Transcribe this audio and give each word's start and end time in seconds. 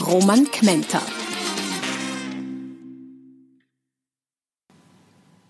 Roman 0.00 0.44
Kmenter. 0.50 1.00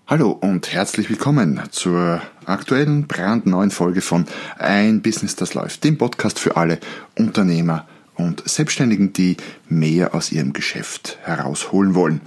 Hallo 0.07 0.31
und 0.31 0.73
herzlich 0.73 1.11
willkommen 1.11 1.61
zur 1.71 2.23
aktuellen 2.45 3.09
brandneuen 3.09 3.73
Folge 3.73 4.01
von 4.01 4.27
Ein 4.57 5.03
Business, 5.03 5.35
das 5.35 5.55
läuft, 5.55 5.83
dem 5.83 5.99
Podcast 5.99 6.39
für 6.39 6.57
alle 6.57 6.79
Unternehmer 7.19 7.89
und 8.15 8.49
Selbstständigen, 8.49 9.13
die 9.13 9.37
mehr 9.69 10.15
aus 10.15 10.31
ihrem 10.31 10.53
Geschäft 10.53 11.19
herausholen 11.23 11.97
wollen. 11.97 12.21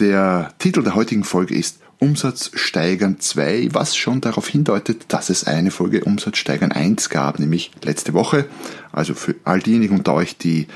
Der 0.00 0.52
Titel 0.58 0.82
der 0.82 0.94
heutigen 0.94 1.24
Folge 1.24 1.54
ist 1.54 1.78
Umsatz 1.98 2.50
steigern 2.54 3.20
2, 3.20 3.68
was 3.72 3.96
schon 3.96 4.20
darauf 4.20 4.48
hindeutet, 4.48 5.06
dass 5.08 5.30
es 5.30 5.44
eine 5.44 5.70
Folge 5.70 6.04
Umsatz 6.04 6.36
steigern 6.36 6.72
1 6.72 7.08
gab, 7.08 7.38
nämlich 7.38 7.70
letzte 7.82 8.12
Woche. 8.12 8.46
Also 8.90 9.14
für 9.14 9.36
all 9.44 9.60
diejenigen 9.60 9.96
unter 9.96 10.12
euch, 10.12 10.36
die 10.36 10.66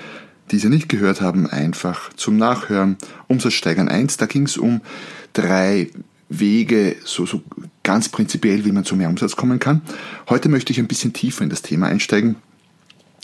diese 0.50 0.68
nicht 0.68 0.88
gehört 0.88 1.20
haben, 1.20 1.48
einfach 1.48 2.12
zum 2.14 2.36
Nachhören. 2.36 2.96
Umsatz 3.28 3.54
steigern 3.54 3.88
1, 3.88 4.16
da 4.16 4.26
ging 4.26 4.44
es 4.44 4.56
um 4.56 4.80
drei 5.32 5.90
Wege, 6.28 6.96
so, 7.04 7.26
so 7.26 7.42
ganz 7.82 8.08
prinzipiell, 8.08 8.64
wie 8.64 8.72
man 8.72 8.84
zu 8.84 8.96
mehr 8.96 9.08
Umsatz 9.08 9.36
kommen 9.36 9.58
kann. 9.58 9.82
Heute 10.28 10.48
möchte 10.48 10.72
ich 10.72 10.78
ein 10.78 10.88
bisschen 10.88 11.12
tiefer 11.12 11.44
in 11.44 11.50
das 11.50 11.62
Thema 11.62 11.86
einsteigen. 11.86 12.36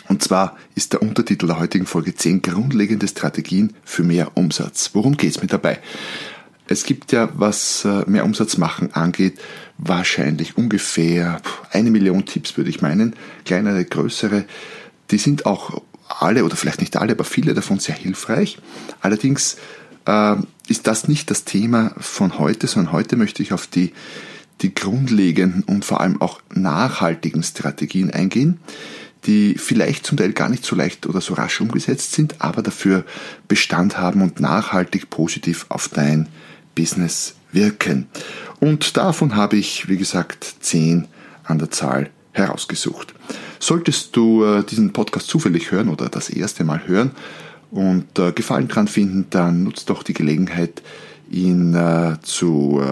Und 0.08 0.22
zwar 0.22 0.56
ist 0.74 0.92
der 0.92 1.02
Untertitel 1.02 1.46
der 1.46 1.58
heutigen 1.58 1.86
Folge 1.86 2.14
10 2.14 2.42
grundlegende 2.42 3.08
Strategien 3.08 3.72
für 3.84 4.02
mehr 4.02 4.36
Umsatz. 4.36 4.90
Worum 4.94 5.16
geht 5.16 5.30
es 5.36 5.42
mir 5.42 5.48
dabei? 5.48 5.78
Es 6.68 6.84
gibt 6.84 7.12
ja, 7.12 7.28
was 7.34 7.84
äh, 7.84 8.04
mehr 8.06 8.24
Umsatz 8.24 8.56
machen 8.56 8.94
angeht, 8.94 9.40
wahrscheinlich 9.78 10.56
ungefähr 10.56 11.40
eine 11.70 11.90
Million 11.90 12.24
Tipps, 12.24 12.56
würde 12.56 12.70
ich 12.70 12.82
meinen. 12.82 13.14
Kleinere, 13.44 13.84
größere. 13.84 14.44
Die 15.10 15.18
sind 15.18 15.44
auch 15.44 15.82
alle, 16.20 16.44
oder 16.44 16.56
vielleicht 16.56 16.80
nicht 16.80 16.96
alle, 16.96 17.12
aber 17.12 17.24
viele 17.24 17.54
davon 17.54 17.78
sehr 17.78 17.94
hilfreich. 17.94 18.58
Allerdings 19.00 19.56
äh, 20.06 20.36
ist 20.68 20.86
das 20.86 21.08
nicht 21.08 21.30
das 21.30 21.44
Thema 21.44 21.94
von 21.98 22.38
heute, 22.38 22.66
sondern 22.66 22.92
heute 22.92 23.16
möchte 23.16 23.42
ich 23.42 23.52
auf 23.52 23.66
die, 23.66 23.92
die 24.60 24.74
grundlegenden 24.74 25.62
und 25.62 25.84
vor 25.84 26.00
allem 26.00 26.20
auch 26.20 26.40
nachhaltigen 26.54 27.42
Strategien 27.42 28.10
eingehen, 28.10 28.60
die 29.26 29.54
vielleicht 29.56 30.06
zum 30.06 30.18
Teil 30.18 30.32
gar 30.32 30.48
nicht 30.48 30.64
so 30.64 30.74
leicht 30.74 31.06
oder 31.06 31.20
so 31.20 31.34
rasch 31.34 31.60
umgesetzt 31.60 32.12
sind, 32.12 32.40
aber 32.40 32.62
dafür 32.62 33.04
Bestand 33.48 33.98
haben 33.98 34.22
und 34.22 34.40
nachhaltig 34.40 35.10
positiv 35.10 35.66
auf 35.68 35.88
dein 35.88 36.28
Business 36.74 37.34
wirken. 37.52 38.08
Und 38.60 38.96
davon 38.96 39.36
habe 39.36 39.56
ich, 39.56 39.88
wie 39.88 39.96
gesagt, 39.96 40.56
zehn 40.60 41.06
an 41.44 41.58
der 41.58 41.70
Zahl 41.70 42.10
herausgesucht. 42.32 43.14
Solltest 43.58 44.16
du 44.16 44.44
äh, 44.44 44.64
diesen 44.64 44.92
Podcast 44.92 45.28
zufällig 45.28 45.70
hören 45.70 45.88
oder 45.88 46.08
das 46.08 46.30
erste 46.30 46.64
Mal 46.64 46.86
hören, 46.86 47.12
und 47.70 48.18
äh, 48.18 48.32
Gefallen 48.32 48.68
dran 48.68 48.86
finden, 48.86 49.26
dann 49.30 49.64
nutzt 49.64 49.88
doch 49.88 50.02
die 50.02 50.12
Gelegenheit, 50.12 50.82
ihn 51.30 51.74
äh, 51.74 52.16
zu 52.20 52.82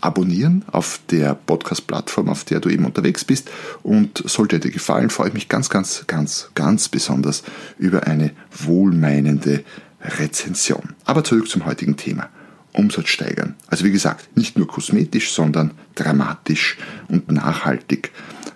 abonnieren 0.00 0.64
auf 0.70 1.00
der 1.10 1.34
Podcast-Plattform, 1.34 2.28
auf 2.28 2.44
der 2.44 2.60
du 2.60 2.68
eben 2.68 2.84
unterwegs 2.84 3.24
bist. 3.24 3.50
Und 3.82 4.22
sollte 4.24 4.60
dir 4.60 4.70
gefallen, 4.70 5.10
freue 5.10 5.28
ich 5.28 5.34
mich 5.34 5.48
ganz, 5.48 5.68
ganz, 5.68 6.04
ganz, 6.06 6.50
ganz 6.54 6.88
besonders 6.88 7.42
über 7.76 8.06
eine 8.06 8.30
wohlmeinende 8.56 9.64
Rezension. 10.00 10.94
Aber 11.04 11.24
zurück 11.24 11.48
zum 11.48 11.66
heutigen 11.66 11.96
Thema. 11.96 12.28
Umsatz 12.72 13.08
steigern. 13.08 13.56
Also 13.66 13.84
wie 13.84 13.90
gesagt, 13.90 14.36
nicht 14.36 14.56
nur 14.56 14.68
kosmetisch, 14.68 15.32
sondern 15.32 15.72
dramatisch 15.96 16.78
und 17.08 17.32
nachhaltig 17.32 18.12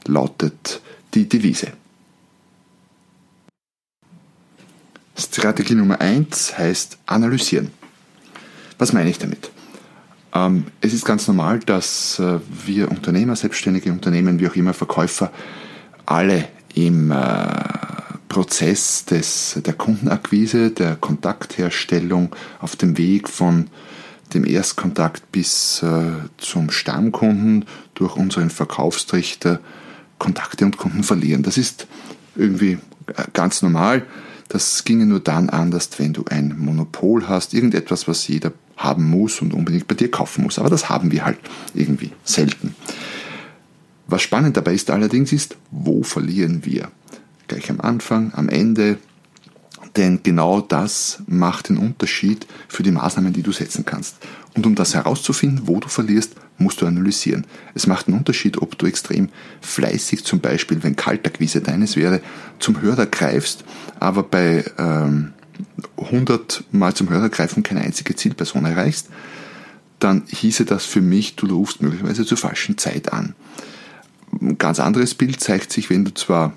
lautet 0.07 0.81
die 1.15 1.29
Devise. 1.29 1.73
Strategie 5.17 5.75
Nummer 5.75 6.01
eins 6.01 6.57
heißt 6.57 6.99
analysieren. 7.07 7.71
Was 8.79 8.93
meine 8.93 9.11
ich 9.11 9.19
damit? 9.19 9.51
Ähm, 10.35 10.65
es 10.81 10.95
ist 10.95 11.05
ganz 11.05 11.29
normal, 11.29 11.61
dass 11.61 12.19
äh, 12.19 12.39
wir 12.67 12.91
Unternehmer, 12.91 13.37
selbstständige 13.37 13.93
Unternehmen, 13.93 14.41
wie 14.41 14.49
auch 14.49 14.57
immer 14.57 14.73
Verkäufer, 14.73 15.31
alle 16.07 16.49
im 16.75 17.11
äh, 17.11 17.17
Prozess 18.29 19.05
des, 19.05 19.61
der 19.65 19.75
Kundenakquise, 19.75 20.71
der 20.71 20.97
Kontaktherstellung 20.97 22.35
auf 22.61 22.77
dem 22.77 22.97
Weg 22.97 23.29
von 23.29 23.69
dem 24.33 24.47
Erstkontakt 24.47 25.31
bis 25.33 25.83
äh, 25.83 26.13
zum 26.39 26.71
Stammkunden 26.71 27.67
durch 27.95 28.17
unseren 28.17 28.49
Verkaufstrichter 28.49 29.61
Kontakte 30.23 30.65
und 30.65 30.77
Kunden 30.77 31.03
verlieren. 31.03 31.43
Das 31.43 31.59
ist 31.59 31.89
irgendwie 32.37 32.79
ganz 33.33 33.61
normal. 33.61 34.07
Das 34.47 34.85
ginge 34.85 35.05
nur 35.05 35.19
dann 35.19 35.51
anders, 35.51 35.91
wenn 35.97 36.13
du 36.13 36.25
ein 36.27 36.57
Monopol 36.57 37.27
hast, 37.27 37.55
irgendetwas, 37.55 38.07
was 38.07 38.29
jeder 38.29 38.53
haben 38.77 39.11
muss 39.11 39.43
und 39.43 39.53
unbedingt 39.53 39.89
bei 39.89 39.97
dir 39.97 40.13
kaufen 40.13 40.45
muss. 40.45 40.61
Aber 40.61 40.71
das 40.71 40.89
haben 40.89 41.11
wir 41.11 41.25
halt 41.25 41.39
irgendwie 41.75 42.13
selten. 42.23 42.77
Was 44.07 44.23
spannend 44.23 44.57
dabei 44.57 44.75
ist 44.75 44.91
allerdings 44.91 45.33
ist, 45.33 45.57
wo 45.73 46.05
verlieren 46.05 46.65
wir? 46.65 46.93
Gleich 47.49 47.69
am 47.69 47.81
Anfang, 47.81 48.33
am 48.35 48.49
Ende, 48.49 48.99
denn 49.97 50.23
genau 50.23 50.61
das 50.61 51.23
macht 51.27 51.69
den 51.69 51.77
Unterschied 51.77 52.47
für 52.69 52.83
die 52.83 52.91
Maßnahmen, 52.91 53.33
die 53.33 53.43
du 53.43 53.53
setzen 53.53 53.85
kannst. 53.85 54.17
Und 54.55 54.67
um 54.67 54.75
das 54.75 54.95
herauszufinden, 54.95 55.67
wo 55.67 55.81
du 55.81 55.89
verlierst, 55.89 56.35
musst 56.59 56.81
du 56.81 56.87
analysieren. 56.87 57.47
Es 57.75 57.87
macht 57.87 58.09
einen 58.09 58.17
Unterschied, 58.17 58.59
ob 58.59 58.79
du 58.79 58.87
extrem 58.87 59.29
fleißig 59.61 60.25
zum 60.25 60.41
Beispiel, 60.41 60.83
wenn 60.83 60.97
Kaltakquise 60.97 61.61
deines 61.61 61.97
wäre, 61.97 62.21
zum 62.59 62.81
Hörer 62.81 63.07
greifst, 63.07 63.65
aber 64.01 64.23
bei 64.23 64.65
ähm, 64.79 65.33
100 65.99 66.65
Mal 66.73 66.95
zum 66.95 67.11
Hörer 67.11 67.29
greifen 67.29 67.63
keine 67.63 67.81
einzige 67.81 68.17
Zielperson 68.17 68.65
erreichst, 68.65 69.09
dann 69.99 70.23
hieße 70.27 70.65
das 70.65 70.85
für 70.85 71.01
mich, 71.01 71.37
du 71.37 71.47
rufst 71.47 71.83
möglicherweise 71.83 72.25
zur 72.25 72.39
falschen 72.39 72.79
Zeit 72.79 73.13
an. 73.13 73.35
Ein 74.41 74.59
ganz 74.59 74.81
anderes 74.81 75.15
Bild 75.15 75.41
zeigt 75.41 75.73
sich, 75.73 75.91
wenn 75.91 76.05
du 76.05 76.13
zwar 76.15 76.55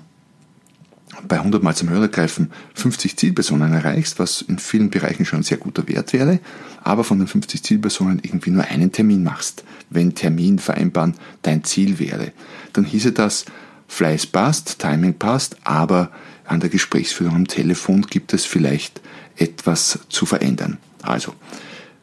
bei 1.26 1.36
100 1.36 1.62
Mal 1.62 1.74
zum 1.74 1.90
Hörer 1.90 2.08
greifen 2.08 2.50
50 2.74 3.16
Zielpersonen 3.16 3.72
erreichst, 3.72 4.18
was 4.18 4.42
in 4.42 4.58
vielen 4.58 4.90
Bereichen 4.90 5.24
schon 5.24 5.40
ein 5.40 5.44
sehr 5.44 5.58
guter 5.58 5.88
Wert 5.88 6.12
wäre, 6.12 6.40
aber 6.82 7.04
von 7.04 7.18
den 7.18 7.28
50 7.28 7.62
Zielpersonen 7.62 8.20
irgendwie 8.22 8.50
nur 8.50 8.64
einen 8.64 8.92
Termin 8.92 9.22
machst, 9.22 9.64
wenn 9.90 10.14
Termin 10.14 10.58
vereinbaren 10.58 11.14
dein 11.42 11.64
Ziel 11.64 11.98
wäre, 11.98 12.32
dann 12.72 12.84
hieße 12.84 13.12
das, 13.12 13.44
Fleiß 13.88 14.26
passt, 14.26 14.80
Timing 14.80 15.14
passt, 15.14 15.56
aber 15.64 16.10
an 16.44 16.60
der 16.60 16.70
Gesprächsführung 16.70 17.34
am 17.34 17.48
Telefon 17.48 18.02
gibt 18.02 18.32
es 18.32 18.44
vielleicht 18.44 19.00
etwas 19.36 20.00
zu 20.08 20.26
verändern. 20.26 20.78
Also, 21.02 21.34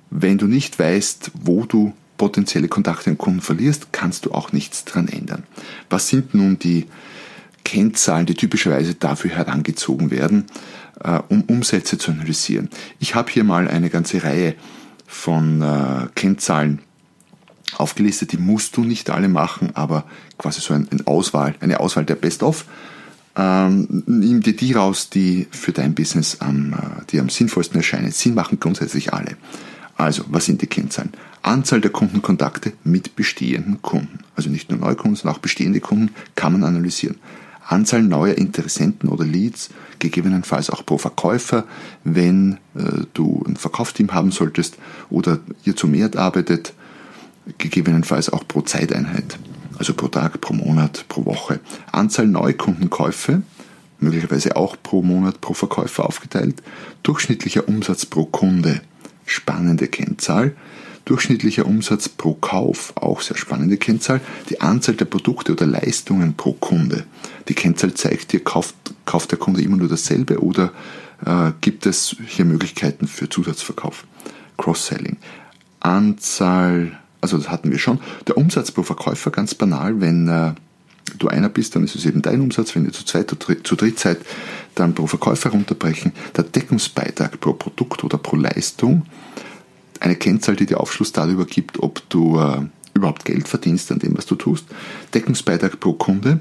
wenn 0.10 0.38
du 0.38 0.48
nicht 0.48 0.80
weißt, 0.80 1.32
wo 1.34 1.66
du 1.66 1.94
potenzielle 2.18 2.68
Kontakte 2.68 3.10
und 3.10 3.18
Kunden 3.18 3.42
verlierst, 3.42 3.92
kannst 3.92 4.26
du 4.26 4.32
auch 4.32 4.54
nichts 4.54 4.86
dran 4.86 5.08
ändern. 5.08 5.44
Was 5.90 6.08
sind 6.08 6.34
nun 6.34 6.60
die 6.60 6.86
Kennzahlen, 7.74 8.28
die 8.28 8.36
typischerweise 8.36 8.94
dafür 8.94 9.32
herangezogen 9.32 10.12
werden, 10.12 10.46
äh, 11.04 11.20
um 11.30 11.42
Umsätze 11.42 11.98
zu 11.98 12.12
analysieren. 12.12 12.70
Ich 13.00 13.16
habe 13.16 13.32
hier 13.32 13.44
mal 13.44 13.68
eine 13.68 13.90
ganze 13.90 14.24
Reihe 14.24 14.54
von 15.08 15.64
äh, 15.64 16.08
Kennzahlen 16.14 16.84
aufgelistet, 17.76 18.32
die 18.32 18.38
musst 18.38 18.78
du 18.78 18.84
nicht 18.84 19.10
alle 19.10 19.28
machen, 19.28 19.72
aber 19.74 20.06
quasi 20.38 20.62
so 20.62 20.76
eine 20.76 20.88
Auswahl, 21.06 21.56
eine 21.62 21.80
Auswahl 21.80 22.06
der 22.06 22.14
Best-of. 22.14 22.66
Ähm, 23.36 24.04
nimm 24.06 24.42
dir 24.42 24.56
die 24.56 24.74
raus, 24.74 25.10
die 25.10 25.48
für 25.50 25.72
dein 25.72 25.96
Business 25.96 26.42
am, 26.42 26.74
äh, 26.74 26.78
die 27.10 27.20
am 27.20 27.30
sinnvollsten 27.30 27.78
erscheinen. 27.78 28.12
Sinn 28.12 28.36
machen 28.36 28.60
grundsätzlich 28.60 29.14
alle. 29.14 29.36
Also, 29.98 30.26
was 30.28 30.46
sind 30.46 30.62
die 30.62 30.68
Kennzahlen? 30.68 31.14
Anzahl 31.42 31.82
der 31.82 31.92
Kundenkontakte 31.92 32.74
mit 32.84 33.16
bestehenden 33.16 33.82
Kunden. 33.82 34.20
Also 34.36 34.52
nicht 34.52 34.70
nur 34.70 34.80
Neukunden, 34.80 35.16
sondern 35.16 35.38
auch 35.38 35.42
bestehende 35.42 35.80
Kunden 35.80 36.14
kann 36.36 36.54
man 36.54 36.64
analysieren. 36.64 37.18
Anzahl 37.74 38.04
neuer 38.04 38.36
Interessenten 38.36 39.10
oder 39.10 39.26
Leads, 39.26 39.70
gegebenenfalls 40.00 40.70
auch 40.70 40.86
pro 40.86 40.98
Verkäufer, 40.98 41.66
wenn 42.04 42.60
äh, 42.76 43.06
du 43.14 43.44
ein 43.48 43.56
Verkaufsteam 43.56 44.14
haben 44.14 44.32
solltest 44.32 44.78
oder 45.10 45.40
ihr 45.66 45.76
zu 45.76 45.88
mehr 45.88 46.10
arbeitet, 46.16 46.74
gegebenenfalls 47.58 48.30
auch 48.30 48.48
pro 48.48 48.62
Zeiteinheit, 48.62 49.38
also 49.78 49.94
pro 49.94 50.08
Tag, 50.08 50.40
pro 50.40 50.54
Monat, 50.54 51.06
pro 51.10 51.26
Woche. 51.26 51.60
Anzahl 51.92 52.28
Neukundenkäufe 52.28 53.42
möglicherweise 54.04 54.56
auch 54.56 54.76
pro 54.82 55.02
Monat 55.02 55.42
pro 55.42 55.54
Verkäufer 55.54 56.06
aufgeteilt. 56.06 56.62
Durchschnittlicher 57.02 57.68
Umsatz 57.68 58.06
pro 58.06 58.26
Kunde, 58.26 58.82
spannende 59.26 59.88
Kennzahl. 59.88 60.56
Durchschnittlicher 61.06 61.66
Umsatz 61.66 62.08
pro 62.08 62.34
Kauf, 62.36 62.94
auch 62.96 63.22
sehr 63.22 63.36
spannende 63.36 63.76
Kennzahl. 63.78 64.22
Die 64.50 64.62
Anzahl 64.62 64.96
der 64.96 65.06
Produkte 65.06 65.52
oder 65.52 65.66
Leistungen 65.66 66.36
pro 66.36 66.54
Kunde. 66.54 67.04
Die 67.50 67.54
Kennzahl 67.54 67.94
zeigt 67.94 68.32
dir, 68.32 68.42
kauft, 68.42 68.76
kauft 69.06 69.32
der 69.32 69.40
Kunde 69.40 69.62
immer 69.62 69.76
nur 69.76 69.90
dasselbe 69.90 70.42
oder 70.42 70.72
äh, 71.26 71.52
gibt 71.60 71.86
es 71.86 72.16
hier 72.26 72.46
Möglichkeiten 72.46 73.08
für 73.08 73.28
Zusatzverkauf. 73.28 74.06
Cross-Selling. 74.58 75.18
Anzahl, 75.82 76.98
also 77.20 77.38
das 77.38 77.50
hatten 77.50 77.72
wir 77.72 77.80
schon. 77.80 78.00
Der 78.28 78.38
Umsatz 78.38 78.72
pro 78.72 78.84
Verkäufer, 78.84 79.30
ganz 79.30 79.56
banal, 79.56 80.00
wenn 80.00 80.30
äh, 80.30 80.54
du 81.20 81.28
einer 81.28 81.50
bist, 81.50 81.76
dann 81.76 81.84
ist 81.84 81.96
es 81.96 82.06
eben 82.06 82.22
dein 82.22 82.40
Umsatz. 82.40 82.76
Wenn 82.76 82.86
ihr 82.86 82.94
zu 82.94 83.04
zweit 83.04 83.34
oder 83.34 83.62
zu 83.62 83.76
dritt 83.76 84.00
seid, 84.00 84.20
dann 84.76 84.96
pro 84.96 85.08
Verkäufer 85.08 85.50
runterbrechen. 85.50 86.14
Der 86.38 86.46
Deckungsbeitrag 86.46 87.42
pro 87.42 87.54
Produkt 87.54 88.06
oder 88.06 88.18
pro 88.18 88.38
Leistung 88.38 89.06
eine 90.02 90.16
Kennzahl, 90.16 90.56
die 90.56 90.66
dir 90.66 90.80
Aufschluss 90.80 91.12
darüber 91.12 91.46
gibt, 91.46 91.80
ob 91.80 92.08
du 92.10 92.40
äh, 92.40 92.62
überhaupt 92.94 93.26
Geld 93.26 93.48
verdienst 93.48 93.92
an 93.92 94.00
dem, 94.00 94.18
was 94.18 94.26
du 94.26 94.36
tust. 94.36 94.66
Deckungsbeitrag 95.14 95.80
pro 95.80 95.94
Kunde, 95.94 96.40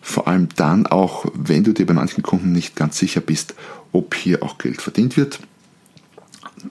vor 0.00 0.28
allem 0.28 0.48
dann 0.56 0.86
auch, 0.86 1.26
wenn 1.34 1.64
du 1.64 1.72
dir 1.72 1.86
bei 1.86 1.94
manchen 1.94 2.22
Kunden 2.22 2.52
nicht 2.52 2.76
ganz 2.76 2.98
sicher 2.98 3.20
bist, 3.20 3.54
ob 3.92 4.14
hier 4.14 4.42
auch 4.42 4.58
Geld 4.58 4.82
verdient 4.82 5.16
wird. 5.16 5.40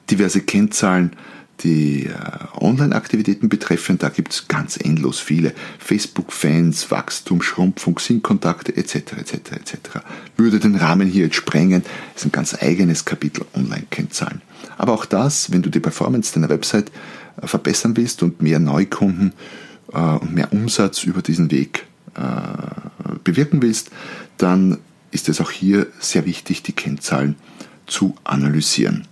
Diverse 0.09 0.41
Kennzahlen, 0.41 1.15
die 1.63 2.07
äh, 2.07 2.13
Online-Aktivitäten 2.59 3.49
betreffen, 3.49 3.97
da 3.97 4.09
gibt 4.09 4.33
es 4.33 4.47
ganz 4.47 4.77
endlos 4.77 5.19
viele. 5.19 5.53
Facebook-Fans, 5.79 6.91
Wachstum, 6.91 7.41
Schrumpfung, 7.41 7.99
Sinnkontakte 7.99 8.75
etc. 8.75 8.95
etc. 9.17 9.33
etc. 9.33 9.77
Würde 10.37 10.59
den 10.59 10.75
Rahmen 10.75 11.07
hier 11.07 11.25
jetzt 11.25 11.35
sprengen, 11.35 11.83
ist 12.15 12.25
ein 12.25 12.31
ganz 12.31 12.55
eigenes 12.61 13.05
Kapitel 13.05 13.45
Online-Kennzahlen. 13.53 14.41
Aber 14.77 14.93
auch 14.93 15.05
das, 15.05 15.51
wenn 15.51 15.61
du 15.61 15.69
die 15.69 15.79
Performance 15.79 16.33
deiner 16.33 16.49
Website 16.49 16.91
äh, 17.41 17.47
verbessern 17.47 17.97
willst 17.97 18.23
und 18.23 18.41
mehr 18.41 18.59
Neukunden 18.59 19.33
äh, 19.93 19.99
und 19.99 20.33
mehr 20.33 20.51
Umsatz 20.51 21.03
über 21.03 21.21
diesen 21.21 21.51
Weg 21.51 21.85
äh, 22.15 22.21
bewirken 23.23 23.61
willst, 23.61 23.91
dann 24.37 24.77
ist 25.11 25.29
es 25.29 25.41
auch 25.41 25.51
hier 25.51 25.87
sehr 25.99 26.25
wichtig, 26.25 26.63
die 26.63 26.73
Kennzahlen 26.73 27.35
zu 27.85 28.15
analysieren. 28.23 29.07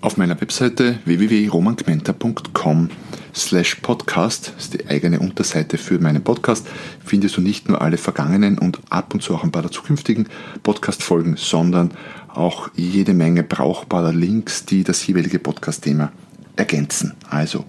Auf 0.00 0.16
meiner 0.16 0.40
Webseite 0.40 0.98
www.romangmenta.com 1.04 2.90
slash 3.34 3.76
podcast, 3.76 4.52
ist 4.58 4.74
die 4.74 4.86
eigene 4.86 5.20
Unterseite 5.20 5.78
für 5.78 5.98
meinen 5.98 6.22
Podcast, 6.22 6.66
findest 7.04 7.36
du 7.36 7.40
nicht 7.40 7.68
nur 7.68 7.80
alle 7.80 7.96
vergangenen 7.96 8.58
und 8.58 8.80
ab 8.90 9.14
und 9.14 9.22
zu 9.22 9.34
auch 9.34 9.44
ein 9.44 9.52
paar 9.52 9.62
der 9.62 9.70
zukünftigen 9.70 10.28
Podcast-Folgen, 10.62 11.36
sondern 11.36 11.92
auch 12.28 12.68
jede 12.74 13.14
Menge 13.14 13.42
brauchbarer 13.42 14.12
Links, 14.12 14.66
die 14.66 14.84
das 14.84 15.06
jeweilige 15.06 15.38
Podcast-Thema 15.38 16.12
ergänzen. 16.56 17.14
Also 17.28 17.64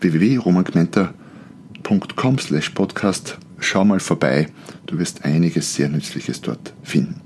www.romangmenta.com 0.00 2.38
slash 2.38 2.70
podcast, 2.70 3.38
schau 3.58 3.84
mal 3.84 4.00
vorbei, 4.00 4.48
du 4.86 4.98
wirst 4.98 5.24
einiges 5.24 5.74
sehr 5.74 5.88
Nützliches 5.88 6.40
dort 6.40 6.72
finden. 6.82 7.20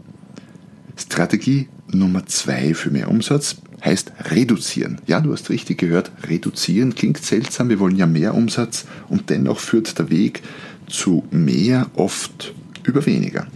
Strategie 0.96 1.68
Nummer 1.90 2.26
zwei 2.26 2.74
für 2.74 2.90
mehr 2.90 3.08
Umsatz 3.08 3.56
heißt 3.84 4.12
reduzieren. 4.30 5.00
Ja, 5.06 5.20
du 5.20 5.32
hast 5.32 5.50
richtig 5.50 5.78
gehört, 5.78 6.10
reduzieren 6.24 6.94
klingt 6.94 7.18
seltsam, 7.18 7.68
wir 7.68 7.78
wollen 7.78 7.96
ja 7.96 8.06
mehr 8.06 8.34
Umsatz 8.34 8.86
und 9.08 9.30
dennoch 9.30 9.60
führt 9.60 9.98
der 9.98 10.10
Weg 10.10 10.42
zu 10.88 11.24
mehr 11.30 11.86
oft 11.94 12.54
über 12.84 13.04
weniger. 13.06 13.46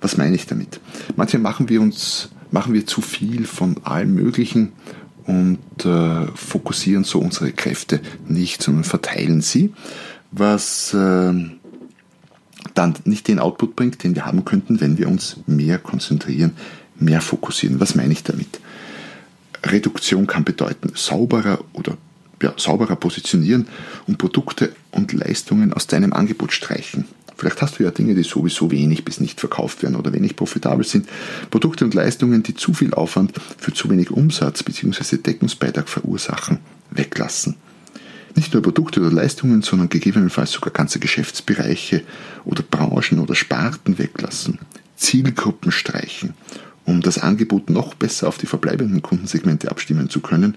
Was 0.00 0.16
meine 0.16 0.34
ich 0.34 0.46
damit? 0.46 0.80
Manchmal 1.16 1.42
machen 1.42 1.68
wir 1.68 1.80
uns, 1.80 2.30
machen 2.50 2.74
wir 2.74 2.86
zu 2.86 3.00
viel 3.00 3.46
von 3.46 3.76
allem 3.84 4.14
Möglichen 4.14 4.72
und 5.26 5.58
äh, 5.84 6.26
fokussieren 6.34 7.04
so 7.04 7.20
unsere 7.20 7.52
Kräfte 7.52 8.00
nicht, 8.26 8.62
sondern 8.62 8.84
verteilen 8.84 9.40
sie, 9.40 9.72
was 10.32 10.92
äh, 10.94 11.32
dann 12.74 12.94
nicht 13.04 13.28
den 13.28 13.38
Output 13.38 13.76
bringt, 13.76 14.02
den 14.02 14.14
wir 14.14 14.26
haben 14.26 14.44
könnten, 14.44 14.80
wenn 14.80 14.98
wir 14.98 15.08
uns 15.08 15.36
mehr 15.46 15.78
konzentrieren, 15.78 16.52
mehr 16.98 17.20
fokussieren. 17.20 17.80
Was 17.80 17.94
meine 17.94 18.12
ich 18.12 18.24
damit? 18.24 18.60
Reduktion 19.64 20.26
kann 20.26 20.44
bedeuten 20.44 20.92
sauberer 20.94 21.60
oder 21.72 21.96
ja, 22.42 22.52
sauberer 22.56 22.96
positionieren 22.96 23.68
und 24.06 24.18
Produkte 24.18 24.72
und 24.90 25.12
Leistungen 25.12 25.72
aus 25.72 25.86
deinem 25.86 26.12
Angebot 26.12 26.52
streichen. 26.52 27.04
Vielleicht 27.36 27.62
hast 27.62 27.78
du 27.78 27.84
ja 27.84 27.90
Dinge, 27.90 28.14
die 28.14 28.22
sowieso 28.22 28.70
wenig 28.70 29.04
bis 29.04 29.20
nicht 29.20 29.40
verkauft 29.40 29.82
werden 29.82 29.96
oder 29.96 30.12
wenig 30.12 30.36
profitabel 30.36 30.84
sind. 30.84 31.08
Produkte 31.50 31.84
und 31.84 31.94
Leistungen, 31.94 32.42
die 32.42 32.54
zu 32.54 32.74
viel 32.74 32.94
Aufwand 32.94 33.32
für 33.58 33.72
zu 33.72 33.90
wenig 33.90 34.10
Umsatz 34.10 34.62
bzw. 34.62 35.16
Deckungsbeitrag 35.16 35.88
verursachen, 35.88 36.58
weglassen. 36.90 37.56
Nicht 38.34 38.54
nur 38.54 38.62
Produkte 38.62 39.00
oder 39.00 39.10
Leistungen, 39.10 39.62
sondern 39.62 39.88
gegebenenfalls 39.88 40.52
sogar 40.52 40.72
ganze 40.72 40.98
Geschäftsbereiche 40.98 42.02
oder 42.44 42.62
Branchen 42.62 43.18
oder 43.18 43.34
Sparten 43.34 43.98
weglassen. 43.98 44.58
Zielgruppen 44.96 45.72
streichen 45.72 46.34
um 46.84 47.00
das 47.00 47.18
Angebot 47.18 47.70
noch 47.70 47.94
besser 47.94 48.28
auf 48.28 48.38
die 48.38 48.46
verbleibenden 48.46 49.02
Kundensegmente 49.02 49.70
abstimmen 49.70 50.10
zu 50.10 50.20
können 50.20 50.56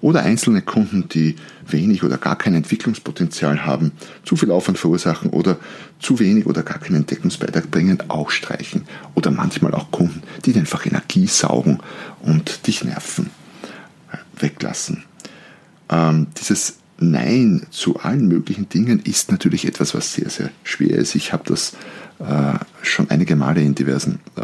oder 0.00 0.22
einzelne 0.22 0.62
Kunden, 0.62 1.08
die 1.08 1.36
wenig 1.66 2.04
oder 2.04 2.18
gar 2.18 2.36
kein 2.36 2.54
Entwicklungspotenzial 2.54 3.64
haben, 3.64 3.92
zu 4.24 4.36
viel 4.36 4.50
Aufwand 4.50 4.78
verursachen 4.78 5.30
oder 5.30 5.58
zu 6.00 6.18
wenig 6.18 6.46
oder 6.46 6.62
gar 6.62 6.78
keinen 6.78 7.06
Deckungsbeitrag 7.06 7.70
bringen, 7.70 7.98
auch 8.08 8.30
streichen. 8.30 8.84
Oder 9.14 9.30
manchmal 9.30 9.74
auch 9.74 9.90
Kunden, 9.90 10.22
die 10.44 10.54
einfach 10.54 10.86
Energie 10.86 11.26
saugen 11.26 11.78
und 12.20 12.66
dich 12.66 12.84
nerven, 12.84 13.30
weglassen. 14.38 15.04
Ähm, 15.88 16.28
dieses 16.38 16.78
Nein 16.98 17.66
zu 17.70 17.98
allen 18.00 18.26
möglichen 18.26 18.68
Dingen 18.68 19.00
ist 19.00 19.30
natürlich 19.30 19.66
etwas, 19.66 19.94
was 19.94 20.14
sehr, 20.14 20.30
sehr 20.30 20.50
schwer 20.64 20.96
ist. 20.96 21.14
Ich 21.14 21.32
habe 21.32 21.44
das 21.46 21.72
äh, 21.72 21.76
schon 22.82 23.10
einige 23.10 23.36
Male 23.36 23.60
in 23.60 23.74
diversen 23.74 24.20
äh, 24.36 24.42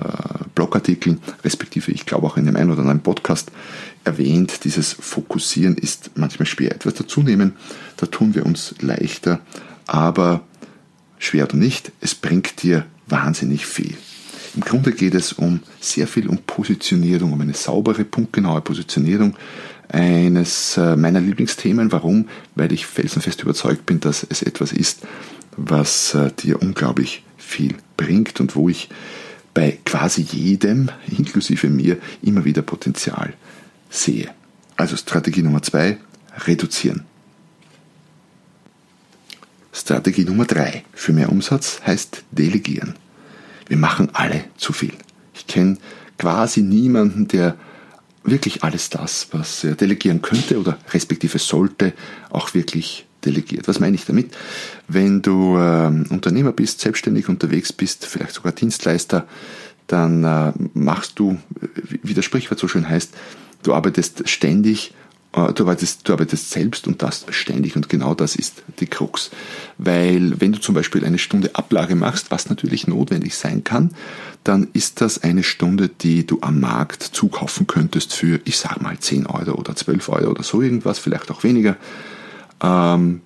Blogartikeln, 0.55 1.21
respektive 1.45 1.93
ich 1.93 2.05
glaube 2.05 2.27
auch 2.27 2.37
in 2.37 2.47
dem 2.47 2.57
einen 2.57 2.71
oder 2.71 2.81
anderen 2.81 3.01
Podcast 3.01 3.51
erwähnt. 4.05 4.65
Dieses 4.65 4.93
Fokussieren 4.93 5.77
ist 5.77 6.11
manchmal 6.15 6.47
schwer. 6.47 6.73
Etwas 6.73 6.95
dazunehmen, 6.95 7.55
da 7.97 8.07
tun 8.07 8.35
wir 8.35 8.45
uns 8.45 8.75
leichter, 8.81 9.41
aber 9.87 10.43
schwer 11.19 11.45
oder 11.45 11.57
nicht, 11.57 11.93
es 12.01 12.15
bringt 12.15 12.63
dir 12.63 12.85
wahnsinnig 13.07 13.67
viel. 13.67 13.97
Im 14.55 14.61
Grunde 14.61 14.93
geht 14.93 15.15
es 15.15 15.33
um 15.33 15.61
sehr 15.81 16.07
viel 16.07 16.29
um 16.29 16.39
Positionierung, 16.39 17.33
um 17.33 17.41
eine 17.41 17.55
saubere, 17.55 18.05
punktgenaue 18.05 18.61
Positionierung 18.61 19.35
eines 19.89 20.77
äh, 20.77 20.97
meiner 20.97 21.21
Lieblingsthemen. 21.21 21.91
Warum? 21.91 22.29
Weil 22.55 22.73
ich 22.73 22.87
felsenfest 22.87 23.43
überzeugt 23.43 23.87
bin, 23.87 24.01
dass 24.01 24.27
es 24.29 24.43
etwas 24.43 24.73
ist, 24.73 25.01
was 25.57 26.15
äh, 26.15 26.31
dir 26.33 26.61
unglaublich 26.61 27.23
viel 27.53 27.77
bringt 27.97 28.41
und 28.41 28.57
wo 28.57 28.69
ich 28.69 28.89
bei 29.55 29.79
quasi 29.85 30.23
jedem, 30.23 30.91
inklusive 31.07 31.69
mir, 31.69 31.99
immer 32.23 32.45
wieder 32.45 32.63
Potenzial 32.63 33.35
sehe. 33.91 34.31
Also 34.77 34.97
Strategie 34.97 35.43
Nummer 35.43 35.63
zwei, 35.63 35.99
reduzieren. 36.47 37.05
Strategie 39.73 40.25
Nummer 40.25 40.45
drei 40.45 40.85
für 40.93 41.13
mehr 41.13 41.31
Umsatz 41.31 41.81
heißt 41.87 42.25
delegieren. 42.31 42.95
Wir 43.69 43.77
machen 43.77 44.11
alle 44.13 44.45
zu 44.57 44.73
viel. 44.73 44.95
Ich 45.35 45.47
kenne 45.47 45.79
quasi 46.19 46.63
niemanden, 46.63 47.29
der 47.29 47.57
wirklich 48.25 48.63
alles 48.63 48.91
das, 48.91 49.29
was 49.33 49.65
er 49.65 49.75
delegieren 49.75 50.23
könnte 50.23 50.59
oder 50.59 50.79
respektive 50.93 51.39
sollte, 51.39 51.93
auch 52.31 52.55
wirklich 52.55 53.07
delegiert. 53.25 53.69
Was 53.69 53.81
meine 53.81 53.95
ich 53.95 54.05
damit? 54.05 54.37
Wenn 54.89 55.23
du 55.23 55.57
äh, 55.57 55.87
Unternehmer 56.11 56.53
bist, 56.53 56.81
selbstständig 56.81 57.29
unterwegs 57.29 57.73
bist, 57.73 58.07
vielleicht 58.07 58.35
sogar 58.35 58.53
Dienstleister, 58.53 59.27
dann 59.87 60.25
äh, 60.25 60.53
machst 60.75 61.19
du, 61.19 61.39
wie 62.03 62.15
das 62.15 62.25
Sprichwort 62.25 62.59
so 62.59 62.69
schön 62.69 62.89
heißt, 62.89 63.13
du 63.63 63.75
arbeitest 63.75 64.29
ständig, 64.29 64.95
äh, 65.33 65.53
du, 65.53 65.65
arbeitest, 65.65 66.09
du 66.09 66.13
arbeitest 66.13 66.51
selbst 66.51 66.87
und 66.87 67.03
das 67.03 67.27
ständig 67.31 67.77
und 67.77 67.89
genau 67.89 68.15
das 68.15 68.37
ist 68.37 68.63
die 68.81 68.87
Krux. 68.87 69.31
Weil 69.79 70.41
wenn 70.41 70.53
du 70.53 70.61
zum 70.61 70.75
Beispiel 70.75 71.05
eine 71.05 71.19
Stunde 71.19 71.55
Ablage 71.55 71.95
machst, 71.95 72.31
was 72.31 72.49
natürlich 72.49 72.87
notwendig 72.87 73.37
sein 73.37 73.65
kann, 73.65 73.91
dann 74.45 74.69
ist 74.73 75.01
das 75.01 75.23
eine 75.23 75.43
Stunde, 75.43 75.89
die 75.89 76.27
du 76.27 76.39
am 76.41 76.61
Markt 76.61 77.03
zukaufen 77.03 77.67
könntest 77.67 78.13
für, 78.15 78.41
ich 78.45 78.59
sag 78.59 78.81
mal, 78.81 78.99
10 78.99 79.27
Euro 79.27 79.53
oder 79.53 79.77
12 79.77 80.09
Euro 80.09 80.31
oder 80.31 80.43
so 80.43 80.63
irgendwas, 80.63 80.99
vielleicht 80.99 81.31
auch 81.31 81.45
weniger 81.45 81.77
ähm, 82.63 83.21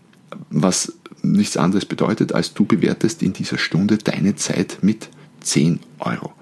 was 0.51 0.93
nichts 1.23 1.57
anderes 1.57 1.85
bedeutet, 1.85 2.33
als 2.33 2.55
du 2.55 2.65
bewertest 2.65 3.23
in 3.23 3.33
dieser 3.33 3.59
Stunde 3.59 3.99
deine 3.99 4.37
Zeit 4.37 4.79
mit 4.83 5.09
10 5.41 5.81
Euro. 5.99 6.33